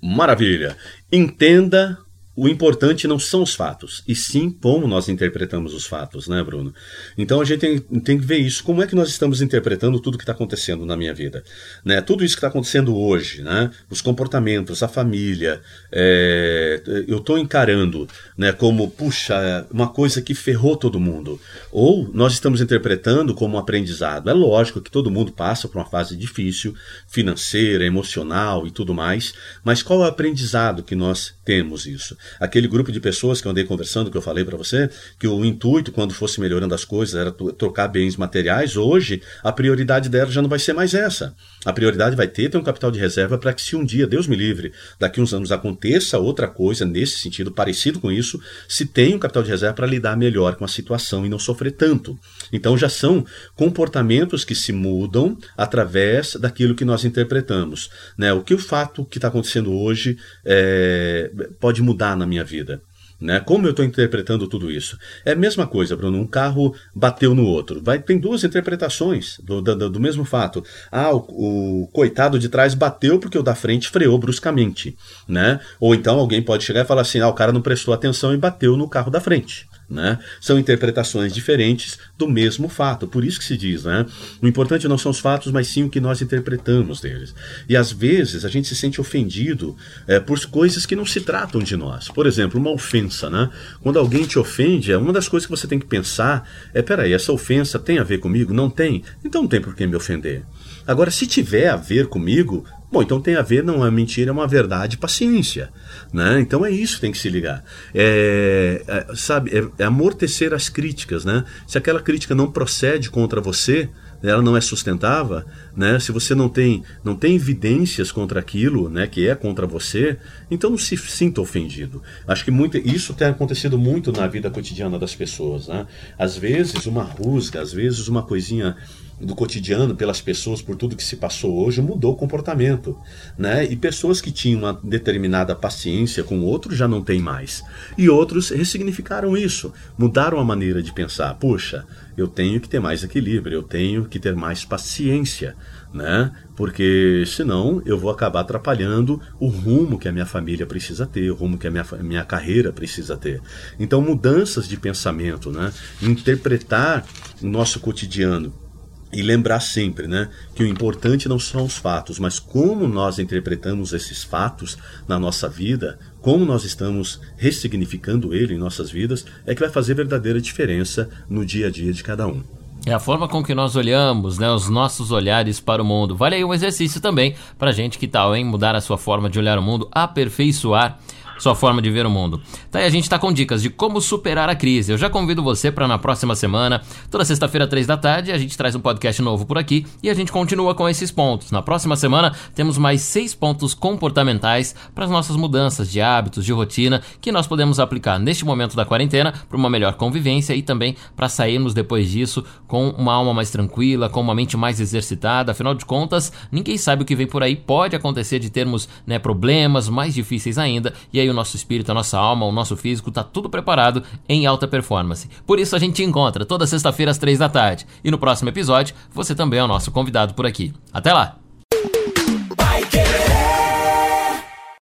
Maravilha. 0.02 0.78
Entenda 1.12 1.98
o 2.36 2.50
importante 2.50 3.08
não 3.08 3.18
são 3.18 3.42
os 3.44 3.56
fatos, 3.56 4.04
e 4.06 4.14
sim 4.14 4.50
como 4.50 4.88
nós 4.88 5.08
interpretamos 5.08 5.74
os 5.74 5.86
fatos, 5.86 6.28
né, 6.28 6.44
Bruno? 6.44 6.74
Então 7.18 7.40
a 7.40 7.46
gente 7.46 7.60
tem, 7.60 7.80
tem 7.80 8.20
que 8.20 8.26
ver 8.26 8.38
isso. 8.38 8.64
Como 8.64 8.84
é 8.84 8.88
que 8.88 8.96
nós 8.96 9.10
estamos 9.10 9.42
interpretando 9.42 10.00
tudo 10.00 10.18
que 10.18 10.24
está 10.24 10.34
acontecendo 10.34 10.86
na 10.86 10.98
minha 10.98 11.14
vida? 11.14 11.44
Né? 11.84 12.02
Tudo 12.02 12.26
isso 12.26 12.36
que 12.36 12.40
está 12.40 12.50
acontecendo 12.50 12.96
hoje, 12.98 13.42
né? 13.42 13.72
os 13.90 14.02
comportamentos, 14.02 14.84
a 14.84 14.88
família, 14.88 15.62
é, 15.92 16.82
eu 17.08 17.20
estou 17.20 17.38
encarando 17.38 18.08
né, 18.38 18.52
como, 18.52 18.90
puxa, 18.90 19.66
uma 19.72 19.88
coisa 19.88 20.22
que 20.22 20.34
ferrou 20.34 20.76
todo 20.76 21.00
mundo. 21.00 21.40
Ou 21.72 22.10
nós 22.14 22.34
estamos 22.34 22.60
interpretando 22.60 23.34
como 23.34 23.56
um 23.56 23.60
aprendizado. 23.60 24.30
É 24.30 24.34
lógico 24.34 24.82
que 24.82 24.92
todo 24.92 25.10
mundo 25.10 25.32
passa 25.32 25.68
por 25.68 25.78
uma 25.78 25.90
fase 25.90 26.18
difícil, 26.18 26.76
financeira, 27.08 27.86
emocional 27.86 28.68
e 28.68 28.72
tudo 28.72 28.94
mais, 28.94 29.34
mas 29.64 29.82
qual 29.82 30.02
é 30.02 30.04
o 30.04 30.08
aprendizado 30.08 30.84
que 30.84 30.96
nós 30.96 31.34
temos 31.46 31.86
isso? 31.86 32.18
Aquele 32.40 32.68
grupo 32.68 32.92
de 32.92 33.00
pessoas 33.00 33.42
que 33.42 33.48
eu 33.48 33.52
andei 33.52 33.66
conversando, 33.66 34.10
que 34.10 34.18
eu 34.18 34.22
falei 34.22 34.46
para 34.46 34.58
você, 34.58 34.90
que 35.20 35.28
o 35.28 35.44
intuito, 35.44 35.92
quando 35.92 36.14
fosse 36.14 36.40
melhorando 36.40 36.74
as 36.74 36.86
coisas, 36.86 37.16
era 37.16 37.32
trocar 37.32 37.88
bens 37.88 38.16
materiais, 38.16 38.78
hoje 38.78 39.22
a 39.44 39.52
prioridade 39.52 40.10
dela 40.10 40.32
já 40.32 40.42
não 40.42 40.50
vai 40.50 40.60
ser 40.60 40.74
mais 40.74 40.94
essa. 40.94 41.36
A 41.64 41.74
prioridade 41.74 42.16
vai 42.16 42.28
ter 42.28 42.46
ter 42.50 42.58
um 42.58 42.64
capital 42.64 42.92
de 42.92 43.00
reserva 43.00 43.38
para 43.38 43.54
que 43.54 43.62
se 43.62 43.76
um 43.76 43.84
dia, 43.84 44.08
Deus 44.08 44.28
me 44.28 44.36
livre, 44.36 44.72
daqui 45.00 45.22
uns 45.22 45.34
anos 45.34 45.52
aconteça 45.52 46.18
outra 46.20 46.48
coisa 46.48 46.86
nesse 46.86 47.20
sentido, 47.20 47.52
parecido 47.52 48.00
com 48.00 48.12
isso, 48.12 48.40
se 48.68 48.86
tem 48.86 49.16
um 49.16 49.20
capital 49.20 49.44
de 49.44 49.50
reserva 49.50 49.76
para 49.76 49.88
lidar 49.88 50.18
melhor 50.18 50.56
com 50.56 50.66
a 50.66 50.68
situação 50.68 51.26
e 51.26 51.30
não 51.30 51.40
sofrer 51.40 51.72
tanto. 51.72 52.18
Então 52.56 52.78
já 52.78 52.90
são 52.90 53.26
comportamentos 53.56 54.44
que 54.44 54.56
se 54.56 54.72
mudam 54.72 55.38
através 55.58 56.36
daquilo 56.36 56.76
que 56.76 56.86
nós 56.86 57.06
interpretamos. 57.06 57.90
Né? 58.18 58.34
O 58.34 58.42
que 58.42 58.54
o 58.54 58.60
fato 58.60 59.06
que 59.06 59.18
está 59.18 59.28
acontecendo 59.28 59.74
hoje 59.74 60.18
é, 60.44 61.32
pode 61.60 61.82
mudar 61.82 62.16
na 62.16 62.26
minha 62.26 62.44
vida? 62.44 62.82
Né? 63.20 63.40
Como 63.40 63.66
eu 63.66 63.72
estou 63.72 63.86
interpretando 63.86 64.48
tudo 64.48 64.70
isso? 64.70 64.98
É 65.24 65.32
a 65.32 65.36
mesma 65.36 65.66
coisa, 65.66 65.96
Bruno. 65.96 66.20
Um 66.20 66.28
carro 66.28 66.76
bateu 66.94 67.34
no 67.34 67.46
outro. 67.46 67.82
Vai, 67.82 68.00
tem 68.00 68.18
duas 68.18 68.44
interpretações 68.44 69.40
do, 69.42 69.62
do, 69.62 69.90
do 69.90 70.00
mesmo 70.00 70.26
fato. 70.26 70.64
Ah, 70.92 71.14
o, 71.14 71.84
o, 71.84 71.88
coitado 71.88 72.38
de 72.38 72.50
trás 72.50 72.74
bateu 72.74 73.18
porque 73.18 73.38
o 73.38 73.44
da 73.44 73.56
frente 73.56 73.90
freou 73.90 74.18
bruscamente. 74.18 74.98
Né? 75.28 75.60
Ou 75.80 75.96
então 75.96 76.20
alguém 76.20 76.42
pode 76.42 76.64
chegar 76.64 76.82
e 76.82 76.88
falar 76.88 77.02
assim: 77.02 77.20
ah, 77.20 77.30
o 77.30 77.34
cara 77.34 77.54
não 77.54 77.62
prestou 77.62 77.94
atenção 77.94 78.34
e 78.34 78.38
bateu 78.38 78.76
no 78.76 78.90
carro 78.90 79.10
da 79.10 79.22
frente. 79.22 79.68
Né? 79.90 80.18
São 80.42 80.58
interpretações 80.58 81.34
diferentes 81.34 82.00
do 82.18 82.28
mesmo 82.28 82.68
fato. 82.68 83.08
Por 83.08 83.24
isso 83.24 83.38
que 83.38 83.46
se 83.46 83.56
diz, 83.56 83.84
né? 83.84 84.06
O 84.42 84.48
importante 84.48 84.88
não 84.88 84.98
são 84.98 85.12
os 85.12 85.20
fatos, 85.20 85.52
mas 85.52 85.68
sim 85.68 85.84
o 85.84 85.90
que 85.90 86.00
nós 86.00 86.22
interpretamos 86.22 87.00
deles. 87.00 87.36
E 87.70 87.78
às 87.78 87.92
vezes 87.92 88.44
a 88.44 88.50
gente 88.50 88.68
se 88.68 88.76
sente 88.76 89.00
ofendido 89.00 89.78
é, 90.08 90.20
por 90.20 90.44
coisas 90.48 90.86
que 90.86 90.96
não 90.96 91.06
se 91.06 91.22
tratam 91.22 91.62
de 91.62 91.76
nós. 91.76 92.08
Por 92.10 92.26
exemplo, 92.26 92.60
uma 92.60 92.72
ofensa, 92.72 93.30
né? 93.30 93.50
Quando 93.82 94.00
alguém 94.00 94.24
te 94.24 94.40
ofende, 94.40 94.92
é 94.92 94.98
uma 94.98 95.14
das 95.14 95.28
coisas 95.28 95.46
que 95.46 95.56
você 95.56 95.68
tem 95.68 95.78
que 95.78 95.86
pensar 95.86 96.50
é, 96.74 96.82
peraí, 96.82 97.14
essa 97.14 97.32
ofensa 97.32 97.80
tem 97.80 98.00
a 98.00 98.04
ver 98.04 98.20
comigo? 98.20 98.54
Não 98.54 98.70
tem? 98.70 99.04
Então 99.24 99.42
não 99.44 99.50
tem 99.50 99.62
por 99.62 99.76
que 99.76 99.86
me 99.86 99.96
ofender. 99.96 100.44
Agora, 100.88 101.10
se 101.10 101.26
tiver 101.26 101.70
a 101.70 101.76
ver 101.76 102.08
comigo, 102.08 102.66
bom, 102.96 103.02
então 103.02 103.20
tem 103.20 103.36
a 103.36 103.42
ver, 103.42 103.62
não 103.62 103.86
é 103.86 103.92
mentira, 103.92 104.30
é 104.30 104.32
uma 104.32 104.48
verdade, 104.48 104.98
paciência. 104.98 105.70
Né? 106.14 106.40
Então 106.40 106.66
é 106.66 106.72
isso 106.72 106.96
que 106.96 107.02
tem 107.02 107.12
que 107.12 107.18
se 107.18 107.30
ligar. 107.30 107.62
É, 107.94 108.82
é, 108.88 109.16
sabe, 109.16 109.52
é, 109.52 109.84
é 109.84 109.86
amortecer 109.86 110.54
as 110.54 110.70
críticas. 110.70 111.26
Né? 111.26 111.44
Se 111.68 111.78
aquela 111.78 112.02
crítica 112.02 112.34
não 112.34 112.50
procede 112.50 113.10
contra 113.10 113.42
você, 113.42 113.90
ela 114.24 114.42
não 114.42 114.56
é 114.56 114.62
sustentável, 114.62 115.44
né? 115.76 116.00
Se 116.00 116.12
você 116.12 116.34
não 116.34 116.50
tem, 116.50 116.84
não 117.04 117.16
tem 117.16 117.36
evidências 117.36 118.12
contra 118.12 118.40
aquilo, 118.40 118.90
né, 118.90 119.06
que 119.06 119.28
é 119.28 119.36
contra 119.36 119.68
você, 119.68 120.18
então 120.50 120.70
não 120.70 120.78
se 120.78 120.98
sinta 120.98 121.42
ofendido. 121.42 122.02
Acho 122.28 122.44
que 122.44 122.50
muito, 122.50 122.78
isso 122.78 123.14
tem 123.14 123.28
acontecido 123.28 123.78
muito 123.78 124.12
na 124.12 124.26
vida 124.26 124.50
cotidiana 124.50 124.98
das 124.98 125.14
pessoas, 125.14 125.68
né? 125.68 125.86
Às 126.18 126.38
vezes 126.38 126.86
uma 126.86 127.04
rusga, 127.04 127.62
às 127.62 127.72
vezes 127.72 128.08
uma 128.08 128.24
coisinha 128.24 128.76
do 129.20 129.36
cotidiano 129.36 129.96
pelas 129.96 130.20
pessoas 130.20 130.62
por 130.62 130.76
tudo 130.76 130.96
que 130.96 131.04
se 131.04 131.16
passou 131.16 131.64
hoje 131.66 131.82
mudou 131.82 132.14
o 132.14 132.18
comportamento, 132.18 132.98
né? 133.38 133.64
E 133.66 133.76
pessoas 133.76 134.20
que 134.20 134.32
tinham 134.32 134.60
uma 134.60 134.80
determinada 134.84 135.56
paciência 135.56 136.24
com 136.24 136.40
o 136.40 136.46
outro 136.46 136.76
já 136.76 136.88
não 136.88 137.02
tem 137.02 137.20
mais. 137.20 137.64
E 137.98 138.10
outros 138.10 138.50
ressignificaram 138.50 139.38
isso, 139.38 139.74
mudaram 139.98 140.40
a 140.40 140.44
maneira 140.44 140.84
de 140.84 140.92
pensar. 140.92 141.34
Puxa, 141.36 141.86
eu 142.18 142.28
tenho 142.28 142.60
que 142.60 142.68
ter 142.68 142.80
mais 142.80 143.04
equilíbrio, 143.04 143.56
eu 143.56 143.64
tenho 143.64 144.06
que 144.06 144.20
ter 144.20 144.36
mais 144.36 144.66
paciência, 144.66 145.56
né? 145.94 146.32
Porque 146.56 147.24
senão 147.26 147.82
eu 147.86 147.98
vou 147.98 148.12
acabar 148.12 148.42
atrapalhando 148.42 149.22
o 149.40 149.48
rumo 149.48 149.98
que 149.98 150.08
a 150.08 150.12
minha 150.12 150.26
família 150.26 150.66
precisa 150.66 151.06
ter, 151.06 151.30
o 151.32 151.36
rumo 151.36 151.58
que 151.58 151.68
a 151.68 151.72
minha, 151.72 151.86
minha 152.02 152.26
carreira 152.26 152.72
precisa 152.72 153.16
ter. 153.16 153.42
Então, 153.80 154.02
mudanças 154.02 154.68
de 154.68 154.78
pensamento, 154.78 155.52
né? 155.52 155.72
Interpretar 156.02 157.06
o 157.42 157.48
nosso 157.48 157.80
cotidiano 157.80 158.65
e 159.12 159.22
lembrar 159.22 159.60
sempre 159.60 160.08
né, 160.08 160.30
que 160.54 160.64
o 160.64 160.68
importante 160.68 161.30
não 161.30 161.40
são 161.40 161.66
os 161.66 161.78
fatos, 161.78 162.20
mas 162.20 162.40
como 162.40 162.88
nós 162.88 163.20
interpretamos 163.20 163.94
esses 163.94 164.24
fatos 164.24 164.78
na 165.08 165.18
nossa 165.20 165.48
vida, 165.48 165.98
como 166.22 166.46
nós 166.46 166.64
estamos 166.64 167.22
ressignificando 167.38 168.34
ele 168.34 168.56
em 168.56 168.58
nossas 168.58 168.90
vidas, 168.90 169.26
é 169.46 169.54
que 169.54 169.62
vai 169.62 169.70
fazer 169.70 169.94
verdadeira 169.94 170.42
diferença 170.42 171.10
no 171.30 171.46
dia 171.46 171.68
a 171.68 171.72
dia 171.72 171.94
de 171.94 172.04
cada 172.04 172.28
um. 172.28 172.44
É 172.86 172.94
a 172.94 173.00
forma 173.00 173.28
com 173.28 173.44
que 173.44 173.56
nós 173.56 173.76
olhamos, 173.76 174.38
né, 174.38 174.52
os 174.52 174.70
nossos 174.70 175.12
olhares 175.12 175.60
para 175.60 175.82
o 175.82 175.86
mundo. 175.86 176.16
Vale 176.16 176.36
aí 176.36 176.44
um 176.44 176.54
exercício 176.54 177.02
também 177.02 177.36
para 177.58 177.72
gente 177.72 177.98
que 177.98 178.08
tal, 178.08 178.36
hein? 178.36 178.46
Mudar 178.46 178.76
a 178.76 178.82
sua 178.82 178.98
forma 178.98 179.28
de 179.28 179.40
olhar 179.40 179.58
o 179.58 179.62
mundo, 179.62 179.88
aperfeiçoar 179.92 181.00
sua 181.38 181.56
forma 181.56 181.82
de 181.82 181.90
ver 181.90 182.06
o 182.06 182.10
mundo. 182.10 182.42
Tá 182.72 182.80
aí 182.80 182.86
a 182.86 182.90
gente 182.90 183.10
tá 183.10 183.20
com 183.20 183.32
dicas 183.32 183.62
de 183.62 183.70
como 183.70 184.02
superar 184.02 184.50
a 184.50 184.56
crise. 184.56 184.92
Eu 184.92 184.98
já 184.98 185.10
convido 185.10 185.44
você 185.44 185.72
para 185.72 185.88
na 185.88 185.98
próxima 185.98 186.36
semana, 186.36 186.82
toda 187.10 187.26
sexta-feira, 187.26 187.68
três 187.68 187.88
da 187.88 187.98
tarde, 187.98 188.32
a 188.32 188.38
gente 188.38 188.58
traz 188.58 188.76
um 188.76 188.80
podcast 188.80 189.22
novo 189.22 189.46
por 189.46 189.58
aqui 189.58 189.86
e 190.02 190.10
a 190.10 190.14
gente 190.14 190.32
continua 190.32 190.74
com 190.74 190.88
esses 190.88 191.12
pontos. 191.12 191.52
Na 191.52 191.62
próxima 191.62 191.96
semana 191.96 192.34
temos 192.54 192.78
mais 192.78 193.02
seis 193.02 193.34
pontos 193.34 193.74
comportamentais 193.74 194.76
para 194.94 195.06
as 195.06 195.12
nossas 195.12 195.36
mudanças 195.36 195.92
de 195.92 196.02
hábitos, 196.02 196.46
de 196.46 196.54
rotina 196.54 197.02
que 197.20 197.32
nós 197.32 197.48
podemos 197.48 197.80
aplicar 197.80 198.20
neste 198.20 198.46
momento 198.46 198.76
da 198.76 198.86
quarentena 198.86 199.34
para 199.48 199.58
uma 199.58 199.70
melhor 199.70 199.96
convivência 199.96 200.54
e 200.54 200.62
também 200.62 200.96
para 201.16 201.30
sairmos 201.30 201.74
depois 201.74 202.10
disso 202.10 202.44
com 202.68 202.90
uma 202.90 203.14
alma 203.14 203.34
mais 203.34 203.52
tranquila, 203.52 204.10
com 204.10 204.22
uma 204.22 204.36
mente 204.36 204.58
mais 204.58 204.80
exercitada. 204.80 205.52
Afinal 205.52 205.74
de 205.74 205.86
contas, 205.86 206.32
ninguém 206.52 206.78
sabe 206.78 207.04
o 207.04 207.06
que 207.06 207.16
vem 207.16 207.28
por 207.28 207.44
aí. 207.44 207.56
Pode 207.56 207.96
acontecer 207.96 208.40
de 208.40 208.50
termos 208.50 208.88
né, 209.06 209.20
problemas 209.20 209.90
mais 209.90 210.14
difíceis 210.14 210.58
ainda 210.58 210.94
e 211.12 211.20
aí 211.20 211.25
o 211.30 211.34
nosso 211.34 211.56
espírito, 211.56 211.92
a 211.92 211.94
nossa 211.94 212.18
alma, 212.18 212.46
o 212.46 212.52
nosso 212.52 212.76
físico 212.76 213.10
está 213.10 213.24
tudo 213.24 213.50
preparado 213.50 214.04
em 214.28 214.46
alta 214.46 214.68
performance. 214.68 215.30
Por 215.46 215.60
isso 215.60 215.76
a 215.76 215.80
gente 215.80 216.04
encontra 216.04 216.46
toda 216.46 216.68
sexta-feira 216.68 217.12
às 217.12 217.18
três 217.18 217.40
da 217.40 217.50
tarde. 217.50 217.86
E 218.04 218.12
no 218.12 218.18
próximo 218.18 218.50
episódio, 218.50 218.96
você 219.12 219.36
também 219.36 219.60
é 219.60 219.64
o 219.64 219.68
nosso 219.68 219.92
convidado 219.92 220.34
por 220.34 220.46
aqui. 220.46 220.74
Até 220.94 221.14
lá! 221.14 221.38